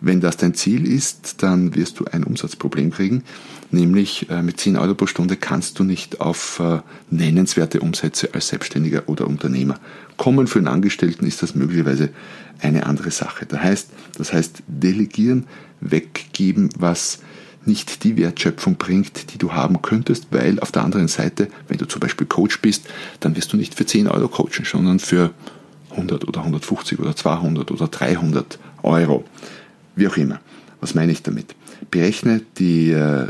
Wenn 0.00 0.20
das 0.20 0.36
dein 0.36 0.54
Ziel 0.54 0.84
ist, 0.86 1.44
dann 1.44 1.76
wirst 1.76 2.00
du 2.00 2.06
ein 2.06 2.24
Umsatzproblem 2.24 2.90
kriegen, 2.90 3.22
nämlich 3.70 4.28
äh, 4.30 4.42
mit 4.42 4.58
10 4.58 4.76
Euro 4.76 4.94
pro 4.94 5.06
Stunde 5.06 5.36
kannst 5.36 5.78
du 5.78 5.84
nicht 5.84 6.20
auf 6.20 6.58
äh, 6.58 6.80
nennenswerte 7.10 7.80
Umsätze 7.80 8.34
als 8.34 8.48
Selbstständiger 8.48 9.04
oder 9.08 9.28
Unternehmer 9.28 9.78
kommen. 10.16 10.48
Für 10.48 10.58
einen 10.58 10.66
Angestellten 10.66 11.24
ist 11.24 11.42
das 11.42 11.54
möglicherweise 11.54 12.10
eine 12.60 12.86
andere 12.86 13.12
Sache. 13.12 13.46
Das 13.46 13.60
heißt, 13.60 13.90
das 14.18 14.32
heißt 14.32 14.64
delegieren, 14.66 15.46
weggeben, 15.80 16.70
was 16.76 17.20
nicht 17.64 18.04
die 18.04 18.16
Wertschöpfung 18.16 18.76
bringt, 18.76 19.32
die 19.32 19.38
du 19.38 19.52
haben 19.52 19.82
könntest, 19.82 20.28
weil 20.30 20.58
auf 20.60 20.72
der 20.72 20.84
anderen 20.84 21.08
Seite, 21.08 21.48
wenn 21.68 21.78
du 21.78 21.86
zum 21.86 22.00
Beispiel 22.00 22.26
Coach 22.26 22.60
bist, 22.60 22.86
dann 23.20 23.36
wirst 23.36 23.52
du 23.52 23.56
nicht 23.56 23.74
für 23.74 23.86
10 23.86 24.08
Euro 24.08 24.28
coachen, 24.28 24.64
sondern 24.64 24.98
für 24.98 25.30
100 25.90 26.26
oder 26.26 26.40
150 26.40 26.98
oder 26.98 27.14
200 27.14 27.70
oder 27.70 27.88
300 27.88 28.58
Euro. 28.82 29.24
Wie 29.94 30.08
auch 30.08 30.16
immer. 30.16 30.40
Was 30.80 30.94
meine 30.94 31.12
ich 31.12 31.22
damit? 31.22 31.54
Berechne 31.90 32.40
die 32.58 32.90
äh, 32.90 33.28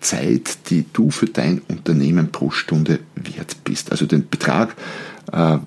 Zeit, 0.00 0.70
die 0.70 0.84
du 0.92 1.10
für 1.10 1.26
dein 1.26 1.60
Unternehmen 1.68 2.30
pro 2.30 2.50
Stunde 2.50 3.00
wert 3.16 3.56
bist. 3.64 3.90
Also 3.90 4.06
den 4.06 4.28
Betrag, 4.28 4.76
äh, 5.32 5.58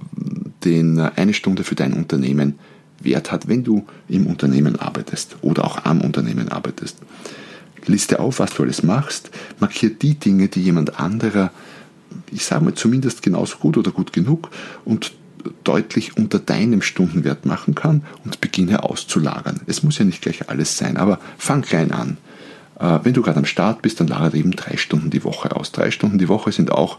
den 0.64 1.00
eine 1.00 1.34
Stunde 1.34 1.64
für 1.64 1.76
dein 1.76 1.94
Unternehmen 1.94 2.58
wert 3.02 3.32
hat, 3.32 3.48
wenn 3.48 3.64
du 3.64 3.86
im 4.08 4.28
Unternehmen 4.28 4.78
arbeitest 4.78 5.38
oder 5.42 5.66
auch 5.66 5.86
am 5.86 6.02
Unternehmen 6.02 6.50
arbeitest. 6.50 6.98
Liste 7.88 8.20
auf, 8.20 8.40
was 8.40 8.54
du 8.54 8.64
alles 8.64 8.84
machst, 8.84 9.32
markiere 9.60 9.94
die 9.94 10.16
Dinge, 10.16 10.48
die 10.48 10.62
jemand 10.62 11.00
anderer, 11.00 11.52
ich 12.32 12.46
sage 12.46 12.64
mal 12.64 12.74
zumindest 12.74 13.22
genauso 13.22 13.58
gut 13.58 13.78
oder 13.78 13.92
gut 13.92 14.14
genug 14.14 14.50
und 14.86 15.14
deutlich 15.64 16.18
unter 16.18 16.40
deinem 16.40 16.82
Stundenwert 16.82 17.46
machen 17.46 17.76
kann 17.76 18.04
und 18.26 18.42
beginne 18.42 18.84
auszulagern. 18.84 19.62
Es 19.66 19.84
muss 19.84 19.98
ja 19.98 20.06
nicht 20.06 20.22
gleich 20.22 20.50
alles 20.50 20.78
sein, 20.78 20.98
aber 20.98 21.20
fang 21.38 21.62
klein 21.62 21.92
an. 21.92 22.18
Äh, 22.80 23.00
wenn 23.04 23.14
du 23.14 23.22
gerade 23.22 23.38
am 23.38 23.46
Start 23.46 23.82
bist, 23.82 24.00
dann 24.00 24.08
lagere 24.08 24.38
eben 24.38 24.52
drei 24.52 24.78
Stunden 24.78 25.10
die 25.10 25.24
Woche 25.24 25.56
aus. 25.56 25.72
Drei 25.72 25.92
Stunden 25.92 26.18
die 26.18 26.30
Woche 26.30 26.52
sind 26.52 26.72
auch, 26.72 26.98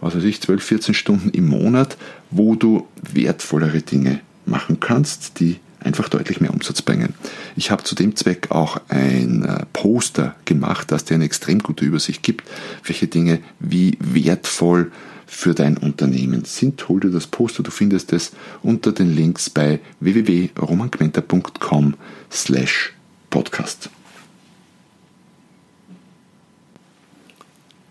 was 0.00 0.14
weiß 0.16 0.24
ich, 0.24 0.40
12, 0.40 0.62
14 0.62 0.94
Stunden 0.94 1.30
im 1.30 1.48
Monat, 1.48 1.96
wo 2.30 2.54
du 2.54 2.86
wertvollere 3.12 3.82
Dinge 3.82 4.20
machen 4.46 4.80
kannst, 4.80 5.40
die 5.40 5.58
einfach 5.84 6.08
deutlich 6.08 6.40
mehr 6.40 6.52
Umsatz 6.52 6.82
bringen. 6.82 7.14
Ich 7.56 7.70
habe 7.70 7.84
zu 7.84 7.94
dem 7.94 8.16
Zweck 8.16 8.50
auch 8.50 8.80
ein 8.88 9.44
äh, 9.44 9.66
Poster 9.72 10.34
gemacht, 10.44 10.90
das 10.90 11.04
dir 11.04 11.14
eine 11.14 11.24
extrem 11.24 11.60
gute 11.60 11.84
Übersicht 11.84 12.22
gibt, 12.22 12.48
welche 12.84 13.06
Dinge 13.06 13.40
wie 13.60 13.96
wertvoll 14.00 14.90
für 15.26 15.54
dein 15.54 15.76
Unternehmen 15.76 16.44
sind. 16.44 16.88
Hol 16.88 17.00
dir 17.00 17.10
das 17.10 17.26
Poster, 17.26 17.62
du 17.62 17.70
findest 17.70 18.12
es 18.12 18.32
unter 18.62 18.92
den 18.92 19.14
Links 19.14 19.50
bei 19.50 19.80
www.romanquenter.com 20.00 21.94
slash 22.30 22.92
podcast. 23.30 23.90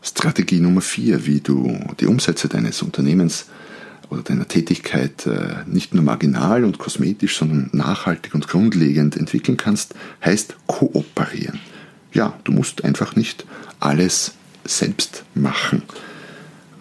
Strategie 0.01 0.59
Nummer 0.59 0.81
4, 0.81 1.25
wie 1.25 1.39
du 1.39 1.79
die 1.99 2.07
Umsätze 2.07 2.49
deines 2.49 2.81
Unternehmens 2.81 3.45
oder 4.13 4.23
deiner 4.23 4.47
Tätigkeit 4.47 5.25
äh, 5.25 5.55
nicht 5.65 5.93
nur 5.93 6.03
marginal 6.03 6.63
und 6.63 6.77
kosmetisch, 6.77 7.37
sondern 7.37 7.69
nachhaltig 7.73 8.33
und 8.35 8.47
grundlegend 8.47 9.17
entwickeln 9.17 9.57
kannst, 9.57 9.95
heißt 10.23 10.55
kooperieren. 10.67 11.59
Ja, 12.13 12.37
du 12.43 12.51
musst 12.51 12.83
einfach 12.85 13.15
nicht 13.15 13.45
alles 13.79 14.33
selbst 14.65 15.25
machen 15.35 15.81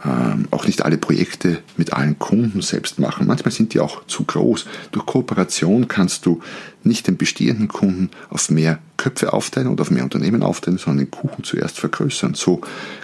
ähm, 0.04 0.49
auch 0.50 0.66
nicht 0.66 0.85
alle 0.85 0.99
Projekte 0.99 1.59
mit 1.76 1.92
allen 1.92 2.18
Kunden 2.18 2.61
selbst 2.61 2.99
machen. 2.99 3.26
Manchmal 3.26 3.52
sind 3.52 3.73
die 3.73 3.80
auch 3.80 4.04
zu 4.06 4.25
groß. 4.25 4.66
Durch 4.90 5.06
Kooperation 5.06 5.87
kannst 5.87 6.26
du 6.26 6.40
nicht 6.82 7.06
den 7.06 7.16
bestehenden 7.16 7.68
Kunden 7.68 8.11
auf 8.28 8.50
mehr 8.50 8.80
Köpfe 8.97 9.32
aufteilen 9.32 9.68
oder 9.68 9.82
auf 9.82 9.90
mehr 9.90 10.04
Unternehmen 10.04 10.42
aufteilen, 10.42 10.78
sondern 10.78 11.06
den 11.06 11.11
Kuchen 11.11 11.44
zuerst 11.44 11.78
vergrößern. 11.78 12.35
So 12.35 12.61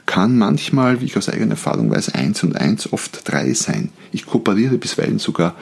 kann 0.07 0.39
manchmal, 0.39 1.01
wie 1.01 1.05
ich 1.05 1.17
aus 1.17 1.29
eigener 1.29 1.53
Erfahrung 1.53 1.91
weiß, 1.91 2.15
eins 2.15 2.43
und 2.43 2.57
eins 2.57 2.93
oft 2.93 3.29
drei 3.31 3.53
sein. 3.53 3.91
Ich 4.11 4.27
kooperiere 4.27 4.79
bisweilen 4.79 5.19
sogar 5.19 5.55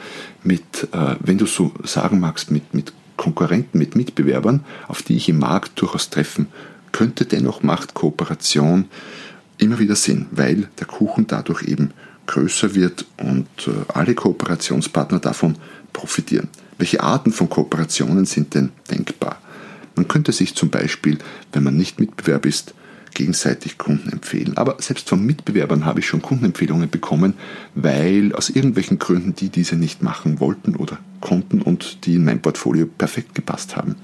mit, 0.43 0.87
äh, 0.91 1.15
wenn 1.19 1.37
du 1.37 1.45
so 1.45 1.71
sagen 1.83 2.19
magst, 2.19 2.49
mit, 2.49 2.73
mit 2.73 2.93
Konkurrenten, 3.15 3.77
mit 3.77 3.95
Mitbewerbern, 3.95 4.63
auf 4.87 5.01
die 5.03 5.17
ich 5.17 5.29
im 5.29 5.39
Markt 5.39 5.79
durchaus 5.81 6.09
treffen 6.09 6.47
könnte. 6.91 7.25
Dennoch 7.25 7.63
macht 7.63 7.93
Kooperation 7.93 8.85
immer 9.57 9.79
wieder 9.79 9.95
Sinn, 9.95 10.27
weil 10.31 10.67
der 10.79 10.87
Kuchen 10.87 11.27
dadurch 11.27 11.63
eben 11.63 11.91
größer 12.27 12.75
wird 12.75 13.05
und 13.17 13.47
äh, 13.67 13.71
alle 13.93 14.13
Kooperationspartner 14.13 15.19
davon 15.19 15.55
profitieren. 15.93 16.49
Welche 16.77 17.01
Arten 17.01 17.31
von 17.31 17.49
Kooperationen 17.49 18.25
sind 18.25 18.53
denn 18.53 18.69
denkbar? 18.91 19.41
Man 19.95 20.07
könnte 20.07 20.31
sich 20.31 20.53
zum 20.53 20.69
Beispiel, 20.69 21.17
wenn 21.53 21.63
man 21.63 21.75
nicht 21.75 21.99
Mitbewerb 21.99 22.45
ist, 22.45 22.75
gegenseitig 23.13 23.79
Kunden 23.79 24.11
empfehlen. 24.11 24.57
Aber 24.57 24.75
selbst 24.79 25.09
von 25.09 25.25
Mitbewerbern 25.25 25.85
habe 25.85 26.01
ich 26.01 26.05
schon 26.07 26.21
Kundenempfehlungen 26.21 26.89
bekommen, 26.89 27.33
weil 27.73 28.31
aus 28.33 28.51
irgendwelchen 28.51 28.99
Gründen 28.99 29.33
die 29.33 29.49
diese 29.49 29.75
nicht 29.75 30.03
machen 30.03 30.39
wollten 30.39 30.75
oder 30.75 30.99
konnten 31.19 31.63
und 31.63 32.05
die 32.05 32.15
in 32.15 32.25
mein 32.25 32.41
Portfolio 32.41 32.85
perfekt 32.85 33.33
gepasst 33.33 33.75
haben. 33.75 33.95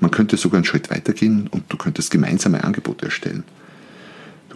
Man 0.00 0.10
könnte 0.10 0.38
sogar 0.38 0.58
einen 0.58 0.64
Schritt 0.64 0.90
weitergehen 0.90 1.46
und 1.50 1.64
du 1.68 1.76
könntest 1.76 2.10
gemeinsame 2.10 2.64
Angebote 2.64 3.06
erstellen. 3.06 3.44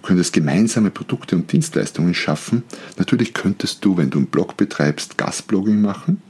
Du 0.00 0.06
könntest 0.06 0.32
gemeinsame 0.32 0.90
Produkte 0.90 1.36
und 1.36 1.52
Dienstleistungen 1.52 2.14
schaffen. 2.14 2.62
Natürlich 2.96 3.34
könntest 3.34 3.84
du, 3.84 3.98
wenn 3.98 4.08
du 4.08 4.16
einen 4.16 4.28
Blog 4.28 4.56
betreibst, 4.56 5.18
Gastblogging 5.18 5.82
machen 5.82 6.22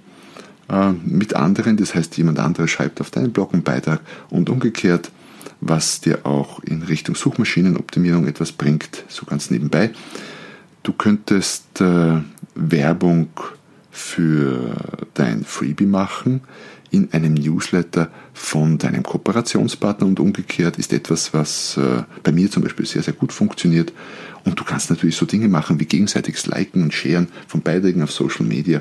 äh, 0.69 0.91
mit 0.91 1.37
anderen. 1.37 1.77
Das 1.77 1.95
heißt, 1.95 2.17
jemand 2.17 2.41
anderes 2.41 2.69
schreibt 2.69 3.01
auf 3.01 3.13
deinen 3.13 3.33
Blog 3.33 3.53
einen 3.53 3.63
Beitrag 3.63 4.01
und 4.29 4.51
umgekehrt, 4.51 5.13
was 5.61 6.01
dir 6.01 6.27
auch 6.27 6.59
in 6.65 6.83
Richtung 6.83 7.15
Suchmaschinenoptimierung 7.15 8.27
etwas 8.27 8.51
bringt, 8.51 9.05
so 9.07 9.25
ganz 9.25 9.53
nebenbei. 9.53 9.91
Du 10.83 10.93
könntest 10.93 11.81
äh, 11.81 12.17
Werbung 12.57 13.29
für 13.93 14.75
dein 15.15 15.45
Freebie 15.45 15.87
machen 15.87 16.41
in 16.91 17.13
einem 17.13 17.35
Newsletter 17.35 18.11
von 18.33 18.79
deinem 18.79 19.03
Kooperationspartner 19.03 20.07
und 20.07 20.19
umgekehrt 20.19 20.79
ist 20.79 20.93
etwas, 20.93 21.33
was 21.33 21.77
äh, 21.77 22.03
bei 22.23 22.33
mir 22.33 22.51
zum 22.51 22.63
Beispiel 22.63 22.87
sehr, 22.87 23.03
sehr 23.03 23.15
gut 23.15 23.33
funktioniert. 23.33 23.93
Und 24.45 24.59
du 24.59 24.65
kannst 24.65 24.91
natürlich 24.91 25.17
so 25.17 25.27
Dinge 25.27 25.49
machen 25.49 25.79
wie 25.79 25.85
gegenseitiges 25.85 26.47
Liken 26.47 26.83
und 26.83 26.95
Sharen 26.95 27.29
von 27.47 27.61
Beiträgen 27.61 28.03
auf 28.03 28.11
Social 28.11 28.45
Media 28.45 28.81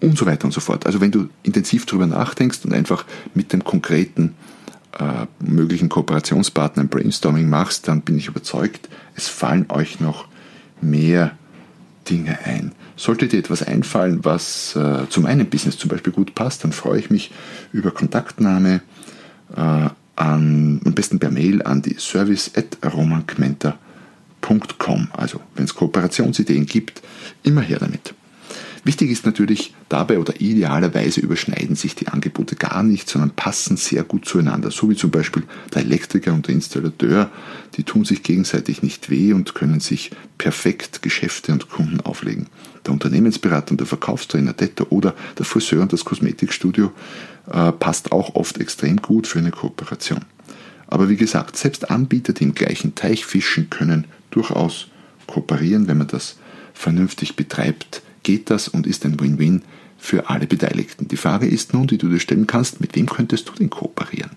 und 0.00 0.16
so 0.16 0.26
weiter 0.26 0.44
und 0.46 0.52
so 0.52 0.60
fort. 0.60 0.86
Also 0.86 1.00
wenn 1.00 1.10
du 1.10 1.28
intensiv 1.42 1.84
darüber 1.86 2.06
nachdenkst 2.06 2.64
und 2.64 2.72
einfach 2.72 3.04
mit 3.34 3.52
dem 3.52 3.64
konkreten 3.64 4.34
äh, 4.98 5.26
möglichen 5.40 5.88
Kooperationspartner 5.88 6.84
ein 6.84 6.88
Brainstorming 6.88 7.48
machst, 7.48 7.88
dann 7.88 8.02
bin 8.02 8.16
ich 8.16 8.28
überzeugt, 8.28 8.88
es 9.14 9.28
fallen 9.28 9.66
euch 9.68 10.00
noch 10.00 10.28
mehr 10.80 11.36
Dinge 12.08 12.38
ein. 12.44 12.72
Sollte 12.96 13.28
dir 13.28 13.38
etwas 13.38 13.62
einfallen, 13.62 14.24
was 14.24 14.74
äh, 14.76 15.08
zu 15.08 15.20
meinem 15.20 15.46
Business 15.46 15.78
zum 15.78 15.88
Beispiel 15.88 16.12
gut 16.12 16.34
passt, 16.34 16.64
dann 16.64 16.72
freue 16.72 16.98
ich 16.98 17.10
mich 17.10 17.30
über 17.72 17.90
Kontaktnahme 17.90 18.80
äh, 19.54 19.88
an, 20.16 20.80
am 20.84 20.94
besten 20.94 21.18
per 21.18 21.30
Mail 21.30 21.62
an 21.62 21.82
die 21.82 21.96
service 21.98 22.50
at 22.56 22.78
romankmenter.com. 22.84 25.08
Also, 25.12 25.40
wenn 25.54 25.64
es 25.64 25.74
Kooperationsideen 25.74 26.66
gibt, 26.66 27.02
immer 27.42 27.62
her 27.62 27.78
damit. 27.78 28.14
Wichtig 28.84 29.10
ist 29.10 29.26
natürlich 29.26 29.74
dabei 29.88 30.18
oder 30.18 30.40
idealerweise 30.40 31.20
überschneiden 31.20 31.76
sich 31.76 31.94
die 31.94 32.08
Angebote 32.08 32.56
gar 32.56 32.82
nicht, 32.82 33.08
sondern 33.08 33.30
passen 33.30 33.76
sehr 33.76 34.04
gut 34.04 34.24
zueinander. 34.24 34.70
So 34.70 34.88
wie 34.90 34.96
zum 34.96 35.10
Beispiel 35.10 35.44
der 35.74 35.82
Elektriker 35.82 36.32
und 36.32 36.46
der 36.46 36.54
Installateur, 36.54 37.30
die 37.76 37.84
tun 37.84 38.04
sich 38.04 38.22
gegenseitig 38.22 38.82
nicht 38.82 39.10
weh 39.10 39.32
und 39.32 39.54
können 39.54 39.80
sich 39.80 40.10
perfekt 40.38 41.02
Geschäfte 41.02 41.52
und 41.52 41.68
Kunden 41.68 42.00
auflegen. 42.00 42.46
Der 42.86 42.92
Unternehmensberater 42.92 43.72
und 43.72 43.80
der 43.80 43.86
Verkaufstrainer 43.86 44.52
Detto 44.52 44.86
oder 44.90 45.14
der 45.36 45.44
Friseur 45.44 45.82
und 45.82 45.92
das 45.92 46.04
Kosmetikstudio 46.04 46.92
äh, 47.50 47.72
passt 47.72 48.12
auch 48.12 48.34
oft 48.34 48.58
extrem 48.58 48.96
gut 48.96 49.26
für 49.26 49.38
eine 49.38 49.50
Kooperation. 49.50 50.24
Aber 50.86 51.08
wie 51.08 51.16
gesagt, 51.16 51.56
selbst 51.56 51.90
Anbieter, 51.90 52.32
die 52.32 52.44
im 52.44 52.54
gleichen 52.54 52.94
Teich 52.94 53.26
fischen, 53.26 53.68
können 53.68 54.06
durchaus 54.30 54.88
kooperieren, 55.26 55.86
wenn 55.86 55.98
man 55.98 56.06
das 56.06 56.36
vernünftig 56.72 57.36
betreibt 57.36 58.02
geht 58.28 58.50
das 58.50 58.68
und 58.68 58.86
ist 58.86 59.06
ein 59.06 59.18
Win-Win 59.18 59.62
für 59.96 60.28
alle 60.28 60.46
Beteiligten. 60.46 61.08
Die 61.08 61.16
Frage 61.16 61.46
ist 61.46 61.72
nun, 61.72 61.86
die 61.86 61.96
du 61.96 62.10
dir 62.10 62.20
stellen 62.20 62.46
kannst, 62.46 62.78
mit 62.78 62.94
wem 62.94 63.06
könntest 63.06 63.48
du 63.48 63.54
denn 63.54 63.70
kooperieren? 63.70 64.32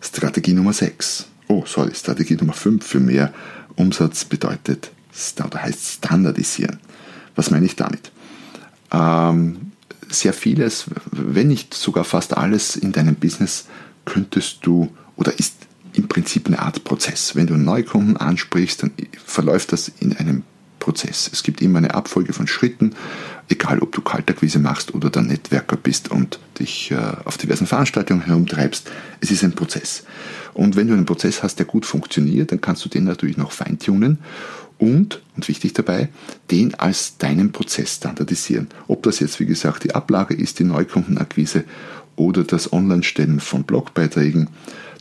Strategie 0.00 0.52
Nummer 0.52 0.72
6. 0.72 1.26
Oh, 1.48 1.64
sorry, 1.66 1.92
Strategie 1.92 2.36
Nummer 2.36 2.52
5 2.52 2.86
für 2.86 3.00
mehr 3.00 3.34
Umsatz 3.74 4.24
bedeutet 4.24 4.92
oder 5.44 5.60
heißt 5.60 5.94
standardisieren. 5.94 6.78
Was 7.34 7.50
meine 7.50 7.66
ich 7.66 7.74
damit? 7.74 8.12
Ähm, 8.92 9.72
sehr 10.08 10.32
vieles, 10.32 10.84
wenn 11.10 11.48
nicht 11.48 11.74
sogar 11.74 12.04
fast 12.04 12.36
alles 12.36 12.76
in 12.76 12.92
deinem 12.92 13.16
Business 13.16 13.66
könntest 14.04 14.58
du 14.62 14.88
oder 15.16 15.36
ist 15.36 15.54
im 15.94 16.06
Prinzip 16.06 16.46
eine 16.46 16.60
Art 16.60 16.84
Prozess. 16.84 17.34
Wenn 17.34 17.48
du 17.48 17.54
einen 17.54 17.64
Neukunden 17.64 18.16
ansprichst, 18.16 18.84
dann 18.84 18.92
verläuft 19.24 19.72
das 19.72 19.90
in 19.98 20.16
einem 20.16 20.44
Prozess. 20.90 21.30
Es 21.32 21.44
gibt 21.44 21.62
immer 21.62 21.78
eine 21.78 21.94
Abfolge 21.94 22.32
von 22.32 22.48
Schritten, 22.48 22.96
egal 23.48 23.78
ob 23.78 23.92
du 23.92 24.00
Kaltakquise 24.00 24.58
machst 24.58 24.92
oder 24.92 25.08
der 25.08 25.22
Netzwerker 25.22 25.76
bist 25.76 26.10
und 26.10 26.40
dich 26.58 26.90
äh, 26.90 26.96
auf 27.24 27.38
diversen 27.38 27.68
Veranstaltungen 27.68 28.22
herumtreibst, 28.22 28.90
es 29.20 29.30
ist 29.30 29.44
ein 29.44 29.52
Prozess. 29.52 30.02
Und 30.52 30.74
wenn 30.74 30.88
du 30.88 30.94
einen 30.94 31.06
Prozess 31.06 31.44
hast, 31.44 31.60
der 31.60 31.66
gut 31.66 31.86
funktioniert, 31.86 32.50
dann 32.50 32.60
kannst 32.60 32.84
du 32.84 32.88
den 32.88 33.04
natürlich 33.04 33.36
noch 33.36 33.52
feintunen 33.52 34.18
und, 34.78 35.22
und 35.36 35.46
wichtig 35.46 35.74
dabei, 35.74 36.08
den 36.50 36.74
als 36.74 37.18
deinen 37.18 37.52
Prozess 37.52 37.94
standardisieren. 37.94 38.66
Ob 38.88 39.04
das 39.04 39.20
jetzt, 39.20 39.38
wie 39.38 39.46
gesagt, 39.46 39.84
die 39.84 39.94
Ablage 39.94 40.34
ist, 40.34 40.58
die 40.58 40.64
Neukundenakquise 40.64 41.62
oder 42.16 42.42
das 42.42 42.72
Online-Stellen 42.72 43.38
von 43.38 43.62
Blogbeiträgen, 43.62 44.48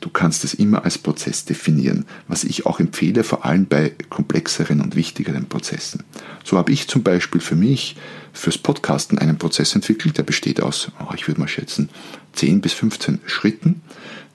du 0.02 0.10
kannst 0.10 0.44
es 0.44 0.54
immer 0.54 0.86
als 0.86 0.98
Prozess 0.98 1.46
definieren, 1.46 2.06
was 2.28 2.44
ich 2.44 2.66
auch 2.66 2.80
empfehle, 2.80 3.24
vor 3.24 3.46
allem 3.46 3.66
bei 3.66 3.94
komplexeren 4.10 4.82
und 4.82 4.96
wichtigeren 4.96 5.46
Prozessen. 5.46 6.04
So 6.44 6.58
habe 6.58 6.72
ich 6.72 6.88
zum 6.88 7.04
Beispiel 7.04 7.42
für 7.42 7.56
mich 7.56 7.96
fürs 8.34 8.58
Podcasten 8.58 9.18
einen 9.18 9.38
Prozess 9.38 9.76
entwickelt, 9.76 10.18
der 10.18 10.24
besteht 10.24 10.62
aus, 10.62 10.92
oh, 11.00 11.14
ich 11.16 11.28
würde 11.28 11.42
mal 11.42 11.48
schätzen, 11.48 11.90
10 12.34 12.62
bis 12.62 12.74
15 12.74 13.20
Schritten, 13.26 13.82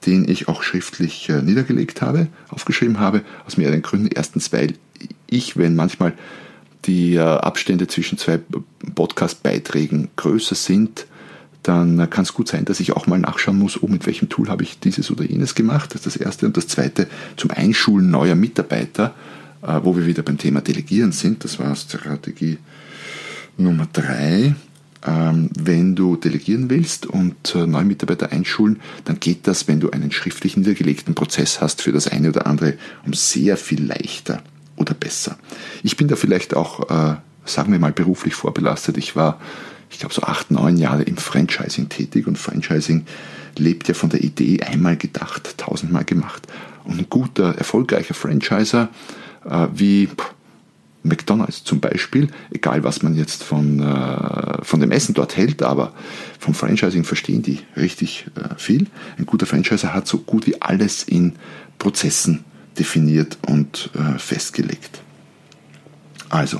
den 0.05 0.29
ich 0.29 0.47
auch 0.47 0.61
schriftlich 0.61 1.29
äh, 1.29 1.41
niedergelegt 1.41 2.01
habe, 2.01 2.27
aufgeschrieben 2.49 2.99
habe, 2.99 3.21
aus 3.45 3.57
mehreren 3.57 3.81
Gründen. 3.81 4.09
Erstens, 4.13 4.53
weil 4.53 4.75
ich, 5.27 5.57
wenn 5.57 5.75
manchmal 5.75 6.13
die 6.85 7.15
äh, 7.15 7.21
Abstände 7.21 7.87
zwischen 7.87 8.17
zwei 8.17 8.39
Podcast-Beiträgen 8.93 10.09
größer 10.15 10.55
sind, 10.55 11.07
dann 11.67 12.09
kann 12.09 12.23
es 12.23 12.33
gut 12.33 12.47
sein, 12.47 12.65
dass 12.65 12.79
ich 12.79 12.93
auch 12.93 13.07
mal 13.07 13.17
nachschauen 13.17 13.57
muss, 13.57 13.81
oh, 13.81 13.87
mit 13.87 14.05
welchem 14.05 14.29
Tool 14.29 14.49
habe 14.49 14.63
ich 14.63 14.79
dieses 14.79 15.09
oder 15.09 15.23
jenes 15.23 15.55
gemacht. 15.55 15.95
Das 15.95 16.05
ist 16.05 16.15
das 16.15 16.21
Erste. 16.21 16.45
Und 16.45 16.57
das 16.57 16.67
Zweite, 16.67 17.07
zum 17.37 17.49
Einschulen 17.49 18.11
neuer 18.11 18.35
Mitarbeiter, 18.35 19.15
äh, 19.63 19.79
wo 19.83 19.97
wir 19.97 20.05
wieder 20.05 20.21
beim 20.21 20.37
Thema 20.37 20.61
Delegieren 20.61 21.11
sind. 21.11 21.43
Das 21.43 21.57
war 21.57 21.75
Strategie 21.75 22.59
Nummer 23.57 23.87
drei. 23.91 24.53
Ähm, 25.07 25.49
wenn 25.57 25.95
du 25.95 26.15
delegieren 26.15 26.69
willst 26.69 27.05
und 27.05 27.53
äh, 27.53 27.67
neue 27.67 27.85
Mitarbeiter 27.85 28.31
einschulen, 28.31 28.79
dann 29.05 29.19
geht 29.19 29.47
das, 29.47 29.67
wenn 29.67 29.79
du 29.79 29.91
einen 29.91 30.11
schriftlich 30.11 30.57
niedergelegten 30.57 31.13
Prozess 31.13 31.61
hast, 31.61 31.83
für 31.83 31.91
das 31.91 32.07
eine 32.07 32.29
oder 32.29 32.47
andere 32.47 32.73
um 33.05 33.13
sehr 33.13 33.55
viel 33.57 33.85
leichter 33.85 34.41
oder 34.77 34.93
besser. 34.93 35.37
Ich 35.83 35.97
bin 35.97 36.07
da 36.07 36.15
vielleicht 36.15 36.55
auch, 36.55 36.89
äh, 36.89 37.15
sagen 37.45 37.71
wir 37.71 37.79
mal, 37.79 37.91
beruflich 37.91 38.33
vorbelastet. 38.33 38.97
Ich 38.97 39.15
war, 39.15 39.39
ich 39.95 39.99
glaube, 39.99 40.13
so 40.13 40.23
acht, 40.23 40.51
neun 40.51 40.75
Jahre 40.75 41.03
im 41.03 41.15
Franchising 41.15 41.87
tätig 41.87 42.27
und 42.27 42.37
Franchising 42.37 43.05
lebt 43.57 43.87
ja 43.87 43.93
von 43.93 44.09
der 44.09 44.25
Idee 44.25 44.61
einmal 44.61 44.97
gedacht, 44.97 45.57
tausendmal 45.57 46.03
gemacht. 46.03 46.45
Und 46.83 46.99
ein 46.99 47.07
guter, 47.09 47.55
erfolgreicher 47.55 48.13
Franchiser 48.13 48.89
äh, 49.45 49.67
wie 49.73 50.09
McDonald's 51.03 51.63
zum 51.63 51.79
Beispiel, 51.79 52.27
egal 52.51 52.83
was 52.83 53.03
man 53.03 53.15
jetzt 53.15 53.41
von, 53.41 53.79
äh, 53.79 54.65
von 54.65 54.81
dem 54.81 54.91
Essen 54.91 55.13
dort 55.13 55.37
hält, 55.37 55.63
aber 55.63 55.93
vom 56.39 56.53
Franchising 56.53 57.05
verstehen 57.05 57.41
die 57.41 57.59
richtig 57.77 58.25
äh, 58.35 58.55
viel. 58.57 58.87
Ein 59.17 59.25
guter 59.25 59.45
Franchiser 59.45 59.93
hat 59.93 60.07
so 60.07 60.17
gut 60.17 60.45
wie 60.45 60.61
alles 60.61 61.03
in 61.03 61.37
Prozessen 61.79 62.43
definiert 62.77 63.37
und 63.47 63.91
äh, 63.93 64.19
festgelegt. 64.19 65.01
Also, 66.27 66.59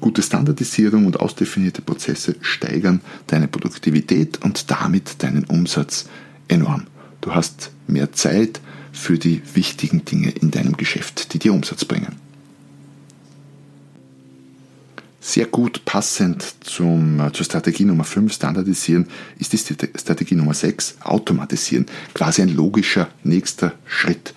gute 0.00 0.22
Standardisierung 0.22 1.06
und 1.06 1.20
ausdefinierte 1.20 1.82
Prozesse 1.82 2.36
steigern 2.40 3.00
deine 3.26 3.48
Produktivität 3.48 4.42
und 4.42 4.70
damit 4.70 5.22
deinen 5.22 5.44
Umsatz 5.44 6.06
enorm. 6.48 6.86
Du 7.20 7.34
hast 7.34 7.70
mehr 7.86 8.12
Zeit 8.12 8.60
für 8.92 9.18
die 9.18 9.42
wichtigen 9.54 10.04
Dinge 10.04 10.30
in 10.30 10.50
deinem 10.50 10.76
Geschäft, 10.76 11.32
die 11.32 11.38
dir 11.38 11.52
Umsatz 11.52 11.84
bringen. 11.84 12.16
Sehr 15.20 15.46
gut 15.46 15.84
passend 15.84 16.54
zum, 16.60 17.20
äh, 17.20 17.32
zur 17.32 17.44
Strategie 17.44 17.84
Nummer 17.84 18.04
5, 18.04 18.32
Standardisieren, 18.32 19.08
ist 19.38 19.52
die 19.52 19.58
Strategie 19.58 20.36
Nummer 20.36 20.54
6, 20.54 20.96
Automatisieren. 21.02 21.86
Quasi 22.14 22.40
ein 22.40 22.54
logischer 22.54 23.08
nächster 23.24 23.74
Schritt 23.84 24.32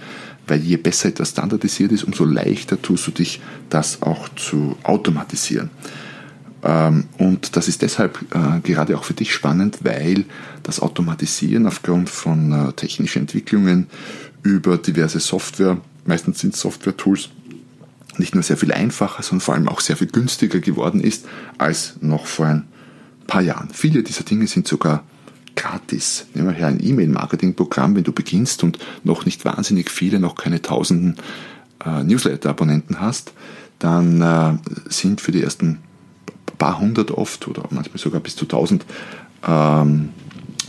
weil 0.52 0.60
je 0.60 0.76
besser 0.76 1.08
etwas 1.08 1.30
standardisiert 1.30 1.94
ist, 1.94 2.04
umso 2.04 2.26
leichter 2.26 2.82
tust 2.82 3.08
du 3.08 3.12
dich, 3.12 3.40
das 3.70 4.02
auch 4.02 4.28
zu 4.36 4.76
automatisieren. 4.84 5.70
Ähm, 6.62 7.06
und 7.18 7.56
das 7.56 7.70
ist 7.70 7.82
deshalb 7.82 8.20
äh, 8.36 8.60
gerade 8.60 8.98
auch 8.98 9.06
für 9.06 9.14
dich 9.14 9.34
spannend, 9.34 9.78
weil 9.84 10.26
das 10.64 10.82
Automatisieren 10.82 11.68
aufgrund 11.68 12.10
von 12.10 12.52
äh, 12.52 12.74
technischen 12.74 13.20
Entwicklungen 13.20 13.88
über 14.44 14.78
diverse 14.78 15.22
Software, 15.22 15.78
meistens 16.04 16.40
sind 16.40 16.54
Software-Tools, 16.54 17.30
nicht 18.18 18.36
nur 18.36 18.44
sehr 18.44 18.58
viel 18.58 18.74
einfacher, 18.74 19.24
sondern 19.24 19.46
vor 19.46 19.54
allem 19.54 19.70
auch 19.70 19.80
sehr 19.80 19.96
viel 19.96 20.08
günstiger 20.08 20.60
geworden 20.60 21.00
ist 21.00 21.26
als 21.60 21.94
noch 22.02 22.26
vor 22.26 22.48
ein 22.48 22.68
paar 23.26 23.42
Jahren. 23.42 23.70
Viele 23.72 24.04
dieser 24.04 24.26
Dinge 24.26 24.48
sind 24.48 24.68
sogar 24.68 25.06
gratis. 25.56 26.26
Nehmen 26.34 26.50
wir 26.50 26.56
her 26.56 26.68
ein 26.68 26.84
E-Mail-Marketing-Programm, 26.84 27.96
wenn 27.96 28.04
du 28.04 28.12
beginnst 28.12 28.64
und 28.64 28.80
noch 29.04 29.26
nicht 29.26 29.46
wahnsinnig 29.46 29.90
viele, 29.90 30.20
noch 30.20 30.36
keine 30.36 30.62
tausenden 30.62 31.18
äh, 31.86 32.04
Newsletter-Abonnenten 32.04 33.00
hast, 33.00 33.34
dann 33.80 34.22
äh, 34.22 34.58
sind 34.90 35.22
für 35.22 35.32
die 35.32 35.44
ersten 35.44 35.80
paar 36.58 36.80
hundert 36.80 37.10
oft 37.10 37.48
oder 37.48 37.64
manchmal 37.72 37.98
sogar 37.98 38.22
bis 38.22 38.36
zu 38.36 38.46
tausend 38.46 38.86
ähm, 39.48 40.10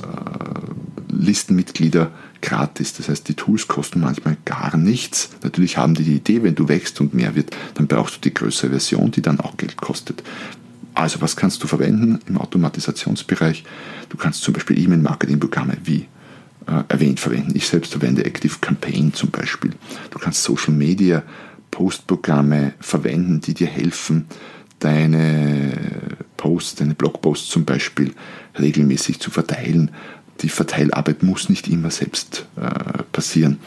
äh, 0.02 1.14
Listenmitglieder 1.14 2.10
gratis. 2.40 2.94
Das 2.94 3.10
heißt, 3.10 3.28
die 3.28 3.34
Tools 3.34 3.68
kosten 3.68 4.00
manchmal 4.00 4.38
gar 4.46 4.76
nichts. 4.78 5.30
Natürlich 5.42 5.76
haben 5.76 5.94
die 5.94 6.04
die 6.04 6.16
Idee, 6.16 6.42
wenn 6.42 6.54
du 6.54 6.68
wächst 6.68 7.00
und 7.02 7.12
mehr 7.12 7.34
wird, 7.34 7.54
dann 7.74 7.88
brauchst 7.88 8.16
du 8.16 8.20
die 8.20 8.32
größere 8.32 8.70
Version, 8.70 9.10
die 9.10 9.20
dann 9.20 9.38
auch 9.38 9.58
Geld 9.58 9.76
kostet. 9.76 10.22
Also 10.94 11.20
was 11.20 11.36
kannst 11.36 11.62
du 11.62 11.66
verwenden 11.66 12.20
im 12.26 12.38
Automatisationsbereich? 12.38 13.64
Du 14.08 14.16
kannst 14.16 14.42
zum 14.42 14.54
Beispiel 14.54 14.78
E-Mail-Marketing-Programme 14.78 15.78
wie 15.84 16.08
äh, 16.66 16.84
erwähnt 16.88 17.18
verwenden. 17.18 17.52
Ich 17.54 17.66
selbst 17.66 17.92
verwende 17.92 18.24
Active 18.24 18.56
Campaign 18.60 19.12
zum 19.14 19.30
Beispiel. 19.30 19.72
Du 20.10 20.18
kannst 20.18 20.42
Social 20.42 20.74
Media 20.74 21.22
Postprogramme 21.70 22.74
verwenden, 22.80 23.40
die 23.40 23.54
dir 23.54 23.66
helfen, 23.66 24.26
deine 24.78 25.72
Posts, 26.36 26.76
deine 26.76 26.94
Blogposts 26.94 27.48
zum 27.48 27.64
Beispiel 27.64 28.14
regelmäßig 28.58 29.20
zu 29.20 29.30
verteilen. 29.30 29.90
Die 30.42 30.48
Verteilarbeit 30.48 31.22
muss 31.22 31.48
nicht 31.48 31.68
immer 31.68 31.90
selbst 31.90 32.46
äh, 32.56 33.02
passieren. 33.12 33.58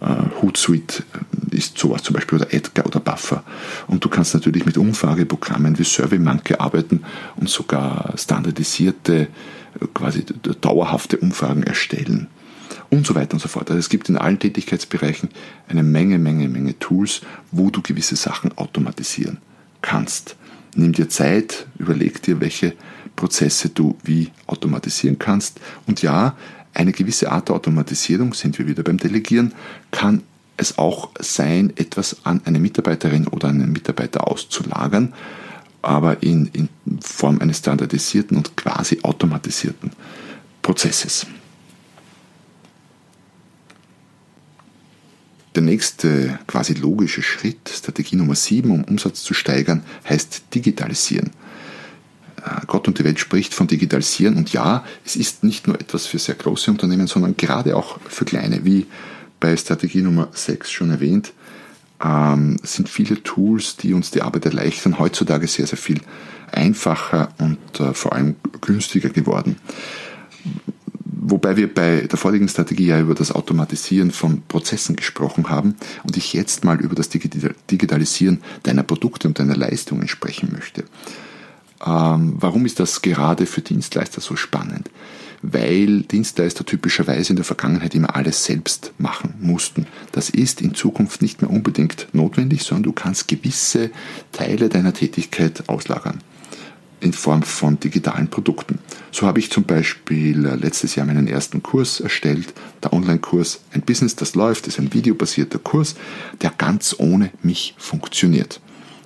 Äh, 0.00 0.42
Hootsuite 0.42 1.04
ist 1.50 1.78
sowas 1.78 2.02
zum 2.02 2.14
Beispiel 2.14 2.38
oder 2.38 2.52
Edgar 2.52 2.86
oder 2.86 3.00
Buffer. 3.00 3.42
Und 3.86 4.04
du 4.04 4.08
kannst 4.08 4.34
natürlich 4.34 4.66
mit 4.66 4.78
Umfrageprogrammen 4.78 5.78
wie 5.78 5.84
SurveyMonkey 5.84 6.56
arbeiten 6.56 7.04
und 7.36 7.48
sogar 7.48 8.14
standardisierte, 8.16 9.28
quasi 9.94 10.24
dauerhafte 10.60 11.16
Umfragen 11.18 11.62
erstellen. 11.62 12.28
Und 12.88 13.06
so 13.06 13.14
weiter 13.14 13.34
und 13.34 13.40
so 13.40 13.48
fort. 13.48 13.70
Also 13.70 13.78
es 13.78 13.88
gibt 13.88 14.08
in 14.08 14.16
allen 14.16 14.38
Tätigkeitsbereichen 14.38 15.28
eine 15.68 15.82
Menge, 15.82 16.18
Menge, 16.18 16.48
Menge 16.48 16.78
Tools, 16.78 17.20
wo 17.52 17.70
du 17.70 17.82
gewisse 17.82 18.16
Sachen 18.16 18.56
automatisieren 18.58 19.38
kannst. 19.80 20.36
Nimm 20.74 20.92
dir 20.92 21.08
Zeit, 21.08 21.66
überleg 21.78 22.22
dir, 22.22 22.40
welche 22.40 22.74
Prozesse 23.16 23.68
du 23.68 23.96
wie 24.02 24.30
automatisieren 24.46 25.18
kannst. 25.18 25.60
Und 25.86 26.02
ja, 26.02 26.36
eine 26.74 26.92
gewisse 26.92 27.30
Art 27.30 27.48
der 27.48 27.56
Automatisierung, 27.56 28.34
sind 28.34 28.58
wir 28.58 28.66
wieder 28.66 28.82
beim 28.82 28.98
Delegieren, 28.98 29.54
kann 29.90 30.22
es 30.56 30.78
auch 30.78 31.10
sein, 31.18 31.72
etwas 31.76 32.24
an 32.24 32.42
eine 32.44 32.60
Mitarbeiterin 32.60 33.26
oder 33.26 33.48
einen 33.48 33.72
Mitarbeiter 33.72 34.28
auszulagern, 34.28 35.14
aber 35.82 36.22
in, 36.22 36.46
in 36.52 36.68
Form 37.00 37.40
eines 37.40 37.58
standardisierten 37.58 38.36
und 38.36 38.56
quasi 38.56 39.00
automatisierten 39.02 39.92
Prozesses. 40.60 41.26
Der 45.54 45.62
nächste 45.62 46.38
quasi 46.46 46.74
logische 46.74 47.22
Schritt, 47.22 47.68
Strategie 47.68 48.16
Nummer 48.16 48.36
7, 48.36 48.70
um 48.70 48.84
Umsatz 48.84 49.22
zu 49.24 49.34
steigern, 49.34 49.82
heißt 50.08 50.54
Digitalisieren. 50.54 51.30
Äh, 52.44 52.66
Gott 52.66 52.88
und 52.88 52.98
die 52.98 53.04
Welt 53.04 53.18
spricht 53.18 53.54
von 53.54 53.66
Digitalisieren 53.66 54.36
und 54.36 54.52
ja, 54.52 54.84
es 55.04 55.16
ist 55.16 55.44
nicht 55.44 55.66
nur 55.66 55.80
etwas 55.80 56.06
für 56.06 56.18
sehr 56.18 56.34
große 56.34 56.70
Unternehmen, 56.70 57.06
sondern 57.06 57.36
gerade 57.36 57.76
auch 57.76 57.98
für 58.08 58.24
kleine, 58.24 58.64
wie 58.64 58.86
bei 59.38 59.56
Strategie 59.56 60.02
Nummer 60.02 60.28
6 60.32 60.70
schon 60.70 60.90
erwähnt, 60.90 61.32
ähm, 62.02 62.58
sind 62.62 62.88
viele 62.88 63.22
Tools, 63.22 63.76
die 63.76 63.94
uns 63.94 64.10
die 64.10 64.22
Arbeit 64.22 64.46
erleichtern, 64.46 64.98
heutzutage 64.98 65.46
sehr, 65.46 65.66
sehr 65.66 65.78
viel 65.78 66.00
einfacher 66.52 67.28
und 67.38 67.80
äh, 67.80 67.94
vor 67.94 68.12
allem 68.12 68.36
günstiger 68.60 69.10
geworden. 69.10 69.56
Wobei 71.04 71.56
wir 71.56 71.72
bei 71.72 72.00
der 72.10 72.18
vorigen 72.18 72.48
Strategie 72.48 72.86
ja 72.86 73.00
über 73.00 73.14
das 73.14 73.30
Automatisieren 73.30 74.10
von 74.10 74.42
Prozessen 74.48 74.96
gesprochen 74.96 75.48
haben 75.50 75.76
und 76.02 76.16
ich 76.16 76.32
jetzt 76.32 76.64
mal 76.64 76.80
über 76.80 76.94
das 76.94 77.10
Digitalisieren 77.10 78.40
deiner 78.62 78.82
Produkte 78.82 79.28
und 79.28 79.38
deiner 79.38 79.54
Leistungen 79.54 80.08
sprechen 80.08 80.50
möchte. 80.52 80.84
Ähm, 81.84 82.34
warum 82.36 82.66
ist 82.66 82.80
das 82.80 83.02
gerade 83.02 83.46
für 83.46 83.60
Dienstleister 83.60 84.20
so 84.20 84.36
spannend? 84.36 84.90
weil 85.42 86.02
Dienstleister 86.02 86.64
typischerweise 86.64 87.30
in 87.30 87.36
der 87.36 87.44
Vergangenheit 87.44 87.94
immer 87.94 88.14
alles 88.14 88.44
selbst 88.44 88.92
machen 88.98 89.34
mussten. 89.40 89.86
Das 90.12 90.30
ist 90.30 90.60
in 90.60 90.74
Zukunft 90.74 91.22
nicht 91.22 91.40
mehr 91.40 91.50
unbedingt 91.50 92.08
notwendig, 92.12 92.62
sondern 92.62 92.84
du 92.84 92.92
kannst 92.92 93.28
gewisse 93.28 93.90
Teile 94.32 94.68
deiner 94.68 94.92
Tätigkeit 94.92 95.68
auslagern. 95.68 96.20
in 97.02 97.14
Form 97.14 97.42
von 97.42 97.80
digitalen 97.80 98.28
Produkten. 98.28 98.78
So 99.10 99.26
habe 99.26 99.38
ich 99.38 99.50
zum 99.50 99.64
Beispiel 99.64 100.44
äh, 100.44 100.54
letztes 100.56 100.96
Jahr 100.96 101.06
meinen 101.06 101.28
ersten 101.28 101.62
Kurs 101.62 101.98
erstellt, 101.98 102.52
der 102.82 102.92
Online-Kurs 102.92 103.62
Ein 103.72 103.80
Business, 103.80 104.16
das 104.16 104.34
läuft, 104.34 104.66
ist 104.66 104.78
ein 104.78 104.92
videobasierter 104.92 105.58
Kurs, 105.58 105.94
der 106.42 106.50
ganz 106.50 106.94
ohne 106.98 107.30
mich 107.42 107.74
funktioniert. 107.78 108.60